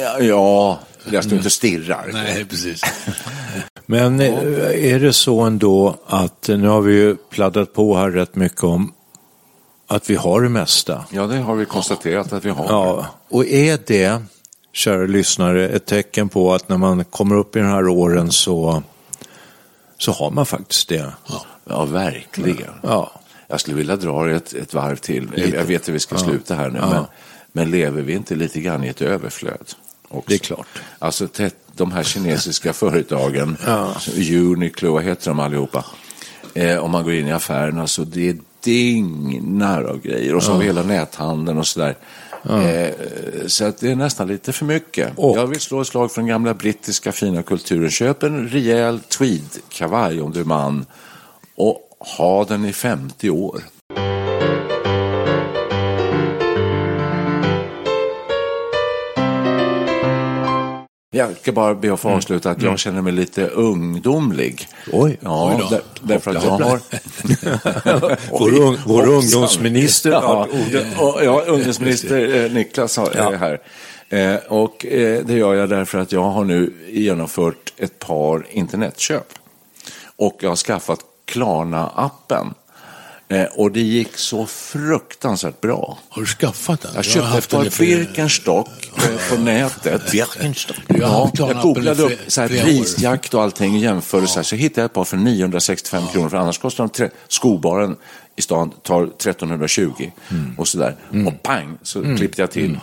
Ja, 0.00 0.18
ja 0.20 0.78
jag 1.10 1.24
står 1.24 1.38
inte 1.38 1.50
stirrar. 1.50 2.10
Nej, 2.12 2.44
precis. 2.50 2.82
Men 3.86 4.20
eh, 4.20 4.94
är 4.94 5.00
det 5.00 5.12
så 5.12 5.40
ändå 5.40 5.96
att, 6.06 6.48
eh, 6.48 6.58
nu 6.58 6.68
har 6.68 6.80
vi 6.80 6.94
ju 6.94 7.16
pladdat 7.16 7.72
på 7.72 7.96
här 7.96 8.10
rätt 8.10 8.36
mycket 8.36 8.64
om 8.64 8.92
att 9.86 10.10
vi 10.10 10.14
har 10.14 10.42
det 10.42 10.48
mesta. 10.48 11.04
Ja, 11.10 11.26
det 11.26 11.38
har 11.38 11.54
vi 11.54 11.64
konstaterat 11.64 12.32
att 12.32 12.44
vi 12.44 12.50
har. 12.50 12.66
Ja, 12.66 13.06
och 13.28 13.46
är 13.46 13.78
det, 13.86 14.22
kära 14.72 15.06
lyssnare, 15.06 15.68
ett 15.68 15.86
tecken 15.86 16.28
på 16.28 16.54
att 16.54 16.68
när 16.68 16.76
man 16.76 17.04
kommer 17.04 17.36
upp 17.36 17.56
i 17.56 17.58
de 17.58 17.66
här 17.66 17.88
åren 17.88 18.32
så, 18.32 18.82
så 19.98 20.12
har 20.12 20.30
man 20.30 20.46
faktiskt 20.46 20.88
det? 20.88 21.12
Ja, 21.64 21.84
verkligen. 21.84 22.72
Ja. 22.82 23.12
Jag 23.48 23.60
skulle 23.60 23.76
vilja 23.76 23.96
dra 23.96 24.30
ett, 24.30 24.52
ett 24.52 24.74
varv 24.74 24.96
till. 24.96 25.52
Jag 25.54 25.64
vet 25.64 25.82
att 25.82 25.88
vi 25.88 26.00
ska 26.00 26.18
sluta 26.18 26.54
här 26.54 26.70
nu, 26.70 26.80
men, 26.80 27.04
men 27.52 27.70
lever 27.70 28.02
vi 28.02 28.12
inte 28.12 28.34
lite 28.34 28.60
grann 28.60 28.84
i 28.84 28.88
ett 28.88 29.02
överflöd? 29.02 29.72
Också? 30.08 30.28
Det 30.28 30.34
är 30.34 30.38
klart. 30.38 30.66
Alltså 30.98 31.28
de 31.72 31.92
här 31.92 32.02
kinesiska 32.02 32.72
företagen, 32.72 33.56
Uniqlo, 34.30 34.92
vad 34.92 35.02
heter 35.02 35.30
de 35.30 35.40
allihopa? 35.40 35.84
Eh, 36.54 36.78
om 36.78 36.90
man 36.90 37.04
går 37.04 37.12
in 37.12 37.26
i 37.26 37.32
affärerna 37.32 37.86
så 37.86 38.04
det 38.04 38.28
är 38.28 38.36
dignar 38.64 39.82
av 39.82 40.00
grejer 40.00 40.34
och 40.34 40.42
så 40.42 40.58
vi 40.58 40.64
hela 40.66 40.82
näthandeln 40.82 41.58
och 41.58 41.66
sådär. 41.66 41.96
Eh, 42.50 42.90
så 43.46 43.64
att 43.64 43.78
det 43.78 43.90
är 43.90 43.96
nästan 43.96 44.28
lite 44.28 44.52
för 44.52 44.64
mycket. 44.64 45.12
Och- 45.16 45.38
Jag 45.38 45.46
vill 45.46 45.60
slå 45.60 45.80
ett 45.80 45.86
slag 45.86 46.12
för 46.12 46.20
den 46.20 46.28
gamla 46.28 46.54
brittiska 46.54 47.12
fina 47.12 47.42
kulturen. 47.42 47.90
Köp 47.90 48.22
en 48.22 48.48
rejäl 48.48 48.98
tweedkavaj 49.00 50.20
om 50.20 50.32
du 50.32 50.40
är 50.40 50.44
man 50.44 50.86
och 51.56 51.80
ha 52.18 52.44
den 52.44 52.64
i 52.64 52.72
50 52.72 53.30
år. 53.30 53.60
Jag 61.14 61.36
ska 61.40 61.52
bara 61.52 61.74
be 61.74 61.92
att 61.92 62.00
få 62.00 62.08
avsluta 62.08 62.50
att 62.50 62.62
jag 62.62 62.78
känner 62.78 63.02
mig 63.02 63.12
lite 63.12 63.46
ungdomlig. 63.46 64.68
Oj. 64.92 65.18
Ja, 65.20 65.52
Oj 65.54 65.62
då. 65.62 65.68
där, 65.68 65.82
därför 66.02 66.34
att 66.34 66.44
jag 66.44 66.50
har... 66.50 66.80
Vår, 68.30 68.58
ung, 68.60 68.76
vår 68.86 69.08
ungdomsminister 69.08 70.10
Ja, 70.10 70.48
ja, 71.22 71.42
ungdomsminister 71.46 72.44
eh, 72.44 72.52
Niklas 72.52 72.98
är 72.98 73.36
här. 73.36 73.60
Eh, 74.08 74.36
och 74.48 74.86
eh, 74.86 75.24
det 75.24 75.34
gör 75.34 75.54
jag 75.54 75.68
därför 75.68 75.98
att 75.98 76.12
jag 76.12 76.22
har 76.22 76.44
nu 76.44 76.72
genomfört 76.88 77.72
ett 77.76 77.98
par 77.98 78.46
internetköp. 78.50 79.32
Och 80.16 80.36
jag 80.40 80.48
har 80.48 80.56
skaffat 80.56 81.00
Klarna-appen. 81.26 82.54
Eh, 83.28 83.44
och 83.44 83.72
det 83.72 83.80
gick 83.80 84.16
så 84.16 84.46
fruktansvärt 84.46 85.60
bra. 85.60 85.98
Har 86.08 86.22
du 86.22 86.26
skaffat 86.26 86.80
den? 86.80 86.90
Jag 86.94 87.04
köpte 87.04 87.38
ett 87.38 87.48
par 87.50 87.78
Birkenstock 87.78 88.68
eh, 88.96 89.30
på 89.36 89.42
nätet. 89.42 90.12
Birkenstock. 90.12 90.76
Ja, 90.88 91.30
jag 91.34 91.56
googlade 91.62 92.02
upp 92.02 92.18
så 92.26 92.40
här, 92.40 92.48
prisjakt 92.48 93.34
och 93.34 93.42
allting, 93.42 93.78
jämförde 93.78 94.26
så 94.26 94.34
här, 94.36 94.42
så 94.42 94.56
hittade 94.56 94.80
jag 94.80 94.86
ett 94.86 94.92
par 94.92 95.04
för 95.04 95.16
965 95.16 96.02
kronor, 96.12 96.28
för 96.28 96.36
annars 96.36 96.58
kostar 96.58 96.84
de 96.84 96.90
tre, 96.90 97.10
skobaren 97.28 97.96
i 98.36 98.42
stan 98.42 98.70
tar 98.82 99.02
1320 99.04 100.10
Mm. 100.30 100.54
och 100.58 100.68
sådär. 100.68 100.96
Och 101.26 101.42
pang, 101.42 101.78
så 101.82 102.02
klippte 102.16 102.42
jag 102.42 102.50
till. 102.50 102.78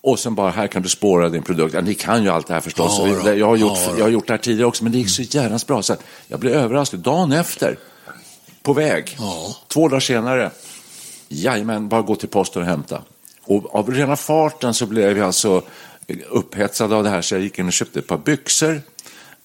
Och 0.00 0.18
sen 0.18 0.34
bara, 0.34 0.50
här 0.50 0.66
kan 0.66 0.82
du 0.82 0.88
spåra 0.88 1.28
din 1.28 1.42
produkt. 1.42 1.74
Ja, 1.74 1.80
ni 1.80 1.94
kan 1.94 2.22
ju 2.22 2.28
allt 2.28 2.46
det 2.46 2.54
här 2.54 2.60
förstås. 2.60 3.00
Ja, 3.24 3.32
jag, 3.32 3.46
har 3.46 3.56
gjort, 3.56 3.78
Ja, 3.86 3.94
jag 3.98 4.04
har 4.04 4.10
gjort 4.10 4.26
det 4.26 4.32
här 4.32 4.38
tidigare 4.38 4.66
också, 4.66 4.84
men 4.84 4.92
det 4.92 4.98
gick 4.98 5.10
så 5.10 5.22
jävla 5.22 5.58
bra. 5.66 5.82
Så 5.82 5.96
jag 6.28 6.40
blev 6.40 6.54
överraskad. 6.54 7.00
Dagen 7.00 7.32
efter, 7.32 7.78
på 8.64 8.72
väg, 8.72 9.16
Ja. 9.18 9.56
två 9.68 9.88
dagar 9.88 10.00
senare, 10.00 10.50
jajamän, 11.28 11.88
bara 11.88 12.02
gå 12.02 12.16
till 12.16 12.28
posten 12.28 12.62
och 12.62 12.68
hämta. 12.68 13.02
Och 13.44 13.74
av 13.74 13.90
rena 13.90 14.16
farten 14.16 14.74
så 14.74 14.86
blev 14.86 15.18
jag 15.18 15.26
alltså 15.26 15.62
upphetsad 16.28 16.92
av 16.92 17.04
det 17.04 17.10
här 17.10 17.22
så 17.22 17.34
jag 17.34 17.42
gick 17.42 17.58
in 17.58 17.66
och 17.66 17.72
köpte 17.72 17.98
ett 17.98 18.06
par 18.06 18.18
byxor. 18.18 18.82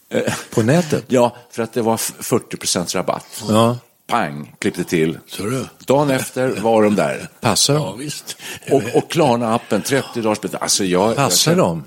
Eh, 0.10 0.34
På 0.54 0.62
nätet? 0.62 1.04
Ja, 1.08 1.36
för 1.52 1.64
att 1.64 1.74
det 1.74 1.82
var 1.82 1.94
f- 1.96 2.14
40 2.20 2.98
rabatt. 2.98 3.44
Ja. 3.50 3.78
Pang, 4.08 4.56
klippte 4.60 4.84
till. 4.84 5.20
Så 5.28 5.44
du? 5.44 5.66
Dagen 5.86 6.10
efter 6.10 6.50
var 6.50 6.84
de 6.84 6.96
där. 6.96 7.30
Passar 7.42 7.74
Ja, 7.74 7.80
de? 7.80 8.00
visst. 8.00 8.38
Och, 8.72 8.82
och 8.94 9.12
Klarna-appen, 9.12 9.82
30 9.82 10.22
dagars 10.22 10.42
betalt. 10.42 10.64
Alltså 10.64 10.84
jag, 10.86 11.16
Passar 11.16 11.52
jag, 11.52 11.58
de? 11.60 11.84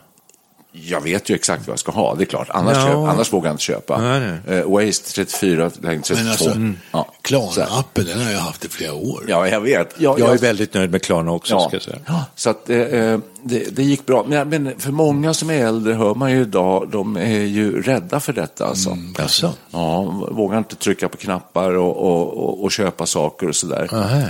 Jag 0.72 1.00
vet 1.00 1.28
ju 1.30 1.34
exakt 1.34 1.66
vad 1.66 1.72
jag 1.72 1.78
ska 1.78 1.92
ha, 1.92 2.14
det 2.14 2.24
är 2.24 2.26
klart. 2.26 2.48
Annars, 2.50 2.76
Ja. 2.76 2.86
köp, 2.86 2.94
annars 2.96 3.32
vågar 3.32 3.48
jag 3.48 3.54
inte 3.54 3.62
köpa. 3.64 3.98
Nej, 4.00 4.20
nej. 4.46 4.58
Eh, 4.58 4.70
Waste 4.70 5.12
34, 5.12 5.70
längd 5.82 6.04
32. 6.04 6.14
Men 6.22 6.28
alltså, 6.30 6.44
ja. 6.92 7.06
så 7.52 7.60
här. 7.60 7.66
Klarna-appen, 7.66 8.04
den 8.04 8.20
har 8.24 8.32
jag 8.32 8.40
haft 8.40 8.64
i 8.64 8.68
flera 8.68 8.92
år. 8.94 9.24
Ja, 9.28 9.48
jag 9.48 9.60
vet. 9.60 9.94
Jag, 9.98 10.18
Jag 10.20 10.28
är 10.28 10.32
jag- 10.32 10.40
väldigt 10.40 10.74
nöjd 10.74 10.90
med 10.90 11.02
Klarna 11.02 11.32
också, 11.32 11.54
Ja. 11.54 11.60
ska 11.68 11.76
jag 11.76 11.82
säga. 11.82 12.24
Så 12.34 12.50
att, 12.50 12.70
eh, 12.70 12.78
eh, 12.78 13.18
det, 13.42 13.76
det 13.76 13.82
gick 13.82 14.06
bra. 14.06 14.24
Men, 14.28 14.48
men 14.48 14.80
för 14.80 14.92
många 14.92 15.34
som 15.34 15.50
är 15.50 15.66
äldre 15.66 15.94
hör 15.94 16.14
man 16.14 16.32
ju 16.32 16.40
idag, 16.40 16.88
de 16.92 17.16
är 17.16 17.40
ju 17.40 17.82
rädda 17.82 18.20
för 18.20 18.32
detta. 18.32 18.66
Alltså. 18.66 18.96
Jaså? 19.18 19.52
Ja, 19.70 20.02
vågar 20.30 20.58
inte 20.58 20.76
trycka 20.76 21.08
på 21.08 21.16
knappar 21.16 21.70
och, 21.76 21.96
och, 21.96 22.36
och, 22.44 22.62
och 22.64 22.72
köpa 22.72 23.06
saker 23.06 23.48
och 23.48 23.56
sådär. 23.56 23.88
Aha. 23.92 24.22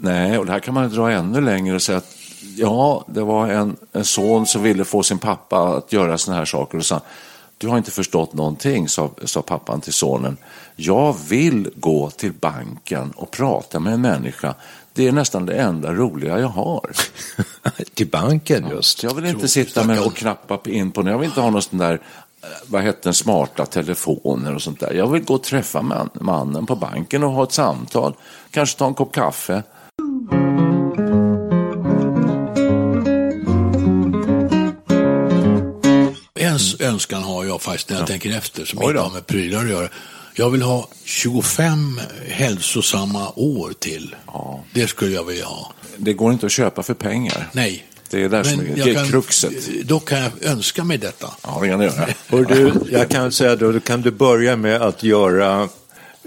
Nej, 0.00 0.38
och 0.38 0.46
det 0.46 0.52
här 0.52 0.60
kan 0.60 0.74
man 0.74 0.82
ju 0.90 0.96
dra 0.96 1.10
ännu 1.10 1.40
längre 1.40 1.74
och 1.74 1.82
säga 1.82 1.98
att 1.98 2.14
ja, 2.56 3.04
det 3.06 3.22
var 3.22 3.48
en, 3.48 3.76
en 3.92 4.04
son 4.04 4.46
som 4.46 4.62
ville 4.62 4.84
få 4.84 5.02
sin 5.02 5.18
pappa 5.18 5.58
att 5.58 5.92
göra 5.92 6.18
sådana 6.18 6.38
här 6.38 6.44
saker 6.44 6.78
och 6.78 6.86
sa 6.86 7.00
du 7.58 7.68
har 7.68 7.78
inte 7.78 7.90
förstått 7.90 8.32
någonting, 8.32 8.88
sa, 8.88 9.10
sa 9.24 9.42
pappan 9.42 9.80
till 9.80 9.92
sonen. 9.92 10.36
Jag 10.76 11.16
vill 11.28 11.70
gå 11.74 12.10
till 12.10 12.32
banken 12.32 13.12
och 13.16 13.30
prata 13.30 13.80
med 13.80 13.92
en 13.92 14.00
människa. 14.00 14.54
Det 14.92 15.08
är 15.08 15.12
nästan 15.12 15.46
det 15.46 15.54
enda 15.54 15.92
roliga 15.92 16.40
jag 16.40 16.48
har. 16.48 16.90
Till 17.94 18.06
banken 18.06 18.68
just. 18.70 18.98
Så 18.98 19.06
jag 19.06 19.14
vill 19.14 19.24
inte 19.24 19.48
sitta 19.48 19.84
med 19.84 20.00
och 20.06 20.16
knappa 20.16 20.58
in 20.64 20.90
på 20.90 21.08
Jag 21.08 21.18
vill 21.18 21.28
inte 21.28 21.40
ha 21.40 21.50
någon 21.50 21.62
sån 21.62 21.78
där, 21.78 21.92
eh, 21.92 22.48
vad 22.66 22.82
heter 22.82 23.00
den, 23.02 23.14
smarta 23.14 23.66
telefoner 23.66 24.54
och 24.54 24.62
sånt 24.62 24.80
där. 24.80 24.92
Jag 24.92 25.06
vill 25.06 25.24
gå 25.24 25.34
och 25.34 25.42
träffa 25.42 25.82
man, 25.82 26.10
mannen 26.12 26.66
på 26.66 26.76
banken 26.76 27.24
och 27.24 27.32
ha 27.32 27.42
ett 27.42 27.52
samtal. 27.52 28.14
Kanske 28.50 28.78
ta 28.78 28.86
en 28.86 28.94
kopp 28.94 29.14
kaffe. 29.14 29.62
Önskan 36.80 37.22
har 37.22 37.44
jag 37.44 37.62
faktiskt 37.62 37.90
när 37.90 37.98
jag 37.98 38.06
tänker 38.06 38.36
efter 38.36 38.64
som 38.64 38.82
inte 38.82 39.00
har 39.00 39.10
med 39.10 39.26
prylar 39.26 39.64
att 39.64 39.70
göra. 39.70 39.88
Jag 40.34 40.50
vill 40.50 40.62
ha 40.62 40.88
25 41.04 42.00
hälsosamma 42.28 43.32
år 43.36 43.72
till. 43.78 44.14
Det 44.74 44.86
skulle 44.86 45.14
jag 45.14 45.24
vilja 45.24 45.44
ha. 45.46 45.72
Det 45.96 46.12
går 46.12 46.32
inte 46.32 46.46
att 46.46 46.52
köpa 46.52 46.82
för 46.82 46.94
pengar. 46.94 47.48
Nej. 47.52 47.84
Det 48.10 48.22
är 48.24 48.28
där 48.28 48.42
som 48.44 48.56
Men 48.56 48.66
är- 48.72 48.76
jag 48.78 48.86
det 48.86 48.90
är 48.90 48.94
kan- 48.94 49.08
kruxet. 49.08 49.52
Då 49.84 50.00
kan 50.00 50.18
jag 50.18 50.30
önska 50.42 50.84
mig 50.84 50.98
detta. 50.98 51.30
Ja, 51.42 51.58
det 51.62 51.68
kan 51.68 51.78
det 51.78 51.84
göra. 51.84 52.06
Och 52.30 52.46
du, 52.46 52.72
jag 52.92 53.08
kan 53.08 53.32
säga 53.32 53.56
då, 53.56 53.72
då 53.72 53.80
kan 53.80 54.02
du 54.02 54.10
börja 54.10 54.56
med 54.56 54.82
att 54.82 55.02
göra 55.02 55.68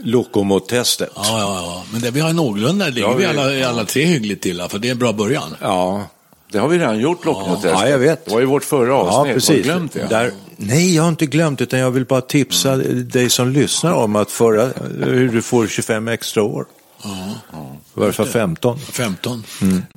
Lokomot-testet. 0.04 1.10
Ja, 1.16 1.24
ja, 1.40 1.62
ja. 1.66 1.84
Men 1.92 2.02
det, 2.02 2.12
vi 2.12 2.20
har 2.20 2.34
någorlunda, 2.34 2.88
ligger 2.88 3.02
Ja, 3.08 3.14
vi 3.14 3.24
vi- 3.26 3.30
alla, 3.40 3.70
alla 3.70 3.86
tre 3.86 4.06
hyggligt 4.06 4.44
till, 4.44 4.66
för 4.70 4.80
det 4.80 4.88
är 4.88 4.92
en 4.92 5.00
bra 5.00 5.14
början. 5.14 5.56
Ja, 5.62 6.04
Det 6.52 6.60
har 6.60 6.68
vi 6.68 6.80
redan 6.80 7.00
gjort, 7.00 7.26
lockmotestet. 7.26 7.72
Ja, 7.72 7.90
jag 7.90 8.00
vet. 8.00 8.26
Det 8.26 8.32
var 8.32 8.40
ju 8.40 8.46
vårt 8.46 8.64
förra 8.64 8.88
ja 8.88 8.94
avsnitt. 8.94 9.16
Har 9.16 9.26
du 9.26 9.34
precis. 9.34 9.64
glömt 9.66 9.94
det? 9.94 10.08
Där, 10.10 10.32
nej, 10.58 10.96
jag 10.96 11.04
har 11.04 11.10
inte 11.10 11.26
glömt 11.26 11.62
utan 11.62 11.80
jag 11.80 11.92
vill 11.92 12.06
bara 12.06 12.22
tipsa 12.22 12.76
dig 12.76 13.30
som 13.30 13.50
lyssnar 13.50 13.94
om 13.94 14.16
att 14.16 14.32
föra, 14.32 14.70
hur 15.06 15.30
du 15.30 15.42
får 15.42 15.68
25 15.68 16.08
extra 16.08 16.44
år. 16.44 16.66
I 17.04 18.00
varje 18.00 18.14
fall 18.14 18.26
15. 18.26 18.80
15. 18.80 19.44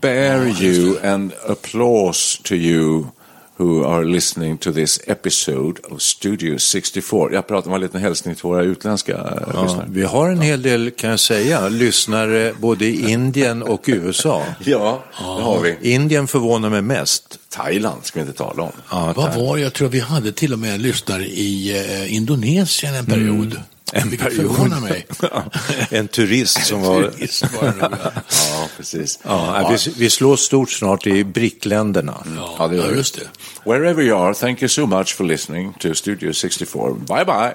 Bear 0.01 0.63
you 0.63 1.07
and 1.07 1.33
applause 1.49 2.43
to 2.43 2.55
you 2.55 3.05
who 3.57 3.85
are 3.85 4.05
listening 4.05 4.59
to 4.59 4.73
this 4.73 5.01
episode 5.07 5.81
of 5.91 6.03
Studio 6.03 6.59
64. 6.59 7.33
Jag 7.33 7.47
pratar 7.47 7.69
om 7.71 7.75
en 7.75 7.81
liten 7.81 8.01
hälsning 8.01 8.35
till 8.35 8.43
våra 8.43 8.63
utländska 8.63 9.13
ja. 9.13 9.53
Ja, 9.55 9.63
lyssnare. 9.63 9.87
vi 9.89 10.03
har 10.03 10.31
en 10.31 10.41
hel 10.41 10.63
del, 10.63 10.91
kan 10.91 11.11
jag 11.11 11.21
säga, 11.21 11.69
lyssnare 11.69 12.53
både 12.61 12.85
i 12.87 13.11
Indien 13.11 13.63
och 13.63 13.83
USA. 13.87 14.43
Ja, 14.65 15.05
det 15.19 15.43
har 15.43 15.61
vi. 15.61 15.93
Indien 15.95 16.27
förvånar 16.27 16.71
mig 16.71 16.83
mest. 16.83 17.39
Thailand 17.49 18.05
ska 18.05 18.21
vi 18.21 18.27
inte 18.27 18.39
tala 18.39 18.63
om. 18.63 18.73
Ja, 18.91 19.13
Vad 19.17 19.35
var? 19.35 19.57
Jag 19.57 19.73
tror 19.73 19.89
vi 19.89 20.01
hade 20.01 20.33
till 20.33 20.53
och 20.53 20.59
med 20.59 20.81
lyssnare 20.81 21.25
i 21.25 21.77
eh, 21.79 22.15
Indonesien 22.15 22.95
en 22.95 23.07
period. 23.07 23.61
En 23.97 24.11
Vilket 24.11 24.29
period. 24.29 24.57
förvånar 24.57 24.81
mig. 24.81 25.07
en 25.91 26.09
turist 26.09 26.67
som 26.67 26.83
var... 26.83 27.11
Visst 27.19 27.43
var 27.55 27.63
det 27.63 27.77
nog, 27.83 27.93
ja. 28.05 28.11
Ja, 28.31 28.69
precis. 28.77 29.19
Ja, 29.23 29.71
vi, 29.87 29.93
vi 29.97 30.11
slår 30.11 30.37
stort 30.37 30.71
snart 30.71 31.07
i 31.07 31.25
BRIC-länderna. 31.25 32.23
Ja, 32.37 32.55
Ja, 32.59 32.69
det 32.69 32.77
gör 32.77 32.91
ja, 32.91 32.97
just 32.97 33.15
det. 33.19 33.29
Wherever 33.71 34.03
you 34.03 34.19
are, 34.27 34.35
thank 34.35 34.63
you 34.63 34.69
so 34.69 34.87
much 34.87 35.17
for 35.17 35.25
listening 35.25 35.73
to 35.81 35.95
Studio 35.95 36.33
64. 36.33 36.91
Bye 37.09 37.25
bye. 37.25 37.55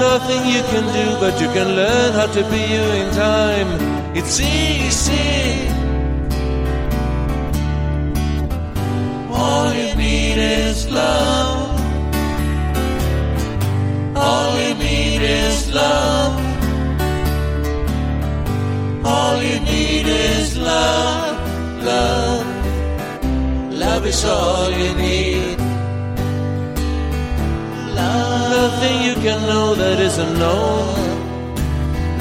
Nothing 0.00 0.46
you 0.46 0.62
can 0.72 0.84
do, 0.94 1.06
but 1.20 1.38
you 1.42 1.48
can 1.48 1.76
learn 1.76 2.14
how 2.14 2.24
to 2.32 2.42
be 2.50 2.62
you 2.74 2.84
in 3.00 3.12
time. 3.12 3.68
It's 4.16 4.40
easy. 4.40 5.68
All 9.30 9.70
you 9.74 9.94
need 9.96 10.38
is 10.38 10.90
love. 10.90 11.78
All 14.16 14.58
you 14.62 14.74
need 14.74 15.20
is 15.20 15.70
love. 15.74 16.34
All 19.04 19.42
you 19.42 19.60
need 19.60 20.06
is 20.06 20.56
love, 20.56 21.36
love. 21.84 22.46
Love 23.70 24.06
is 24.06 24.24
all 24.24 24.70
you 24.70 24.94
need. 24.94 25.59
Nothing 28.50 29.02
you 29.02 29.14
can 29.14 29.40
know 29.46 29.74
that 29.74 29.98
isn't 30.00 30.34
known. 30.38 30.84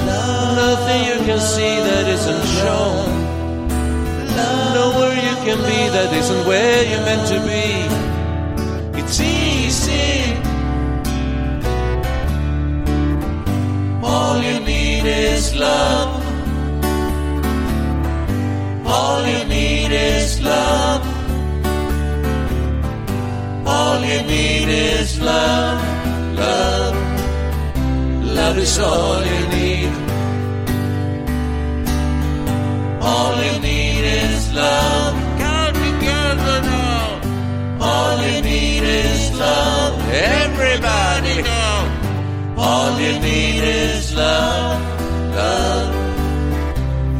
Nothing 0.05 1.01
you 1.09 1.17
can 1.27 1.39
see 1.39 1.75
that 1.89 2.05
isn't 2.07 2.45
shown. 2.59 3.09
Nowhere 4.75 5.15
you 5.27 5.35
can 5.47 5.59
be 5.69 5.79
that 5.95 6.13
isn't 6.13 6.45
where 6.45 6.83
you're 6.89 7.05
meant 7.09 7.25
to 7.33 7.39
be. 7.51 7.65
It's 8.99 9.19
easy. 9.19 10.37
All 14.03 14.37
you 14.41 14.59
need 14.59 15.05
is 15.05 15.55
love. 15.55 16.11
All 18.85 19.25
you 19.25 19.45
need 19.45 19.91
is 19.91 20.39
love. 20.41 21.19
All 23.71 24.01
you 24.01 24.21
need 24.23 24.67
is 24.67 25.19
love, 25.21 25.79
love. 26.45 26.95
Love 28.39 28.57
is 28.57 28.79
all 28.79 29.21
you 29.31 29.41
need. 29.57 29.91
All 33.01 33.35
you 33.47 33.55
need 33.59 34.03
is 34.23 34.53
love. 34.53 35.13
Come 35.43 35.75
together 35.87 36.57
now. 36.73 37.05
All 37.81 38.17
you 38.27 38.41
need 38.41 38.83
is 38.83 39.39
love. 39.39 39.93
Everybody 40.11 41.41
now. 41.41 41.99
All 42.61 42.99
you 42.99 43.17
need 43.19 43.63
is 43.63 44.13
love, 44.13 44.81
love. 45.33 45.89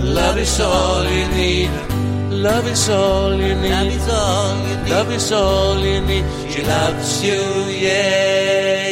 Love 0.03 0.37
is 0.37 0.59
all 0.59 1.03
you 1.05 1.27
need. 1.29 1.71
Love 2.29 2.67
is 2.67 2.89
all 2.89 3.33
you 3.33 3.55
need. 3.55 3.71
Love 3.71 3.89
is 3.89 4.09
all 4.11 4.57
you 4.67 4.75
need. 4.75 4.89
Love 4.91 5.11
is 5.11 5.31
all 5.31 5.79
you 5.79 6.01
need. 6.01 6.25
She 6.51 6.61
loves 6.63 7.23
you, 7.23 7.41
yeah, 7.85 8.78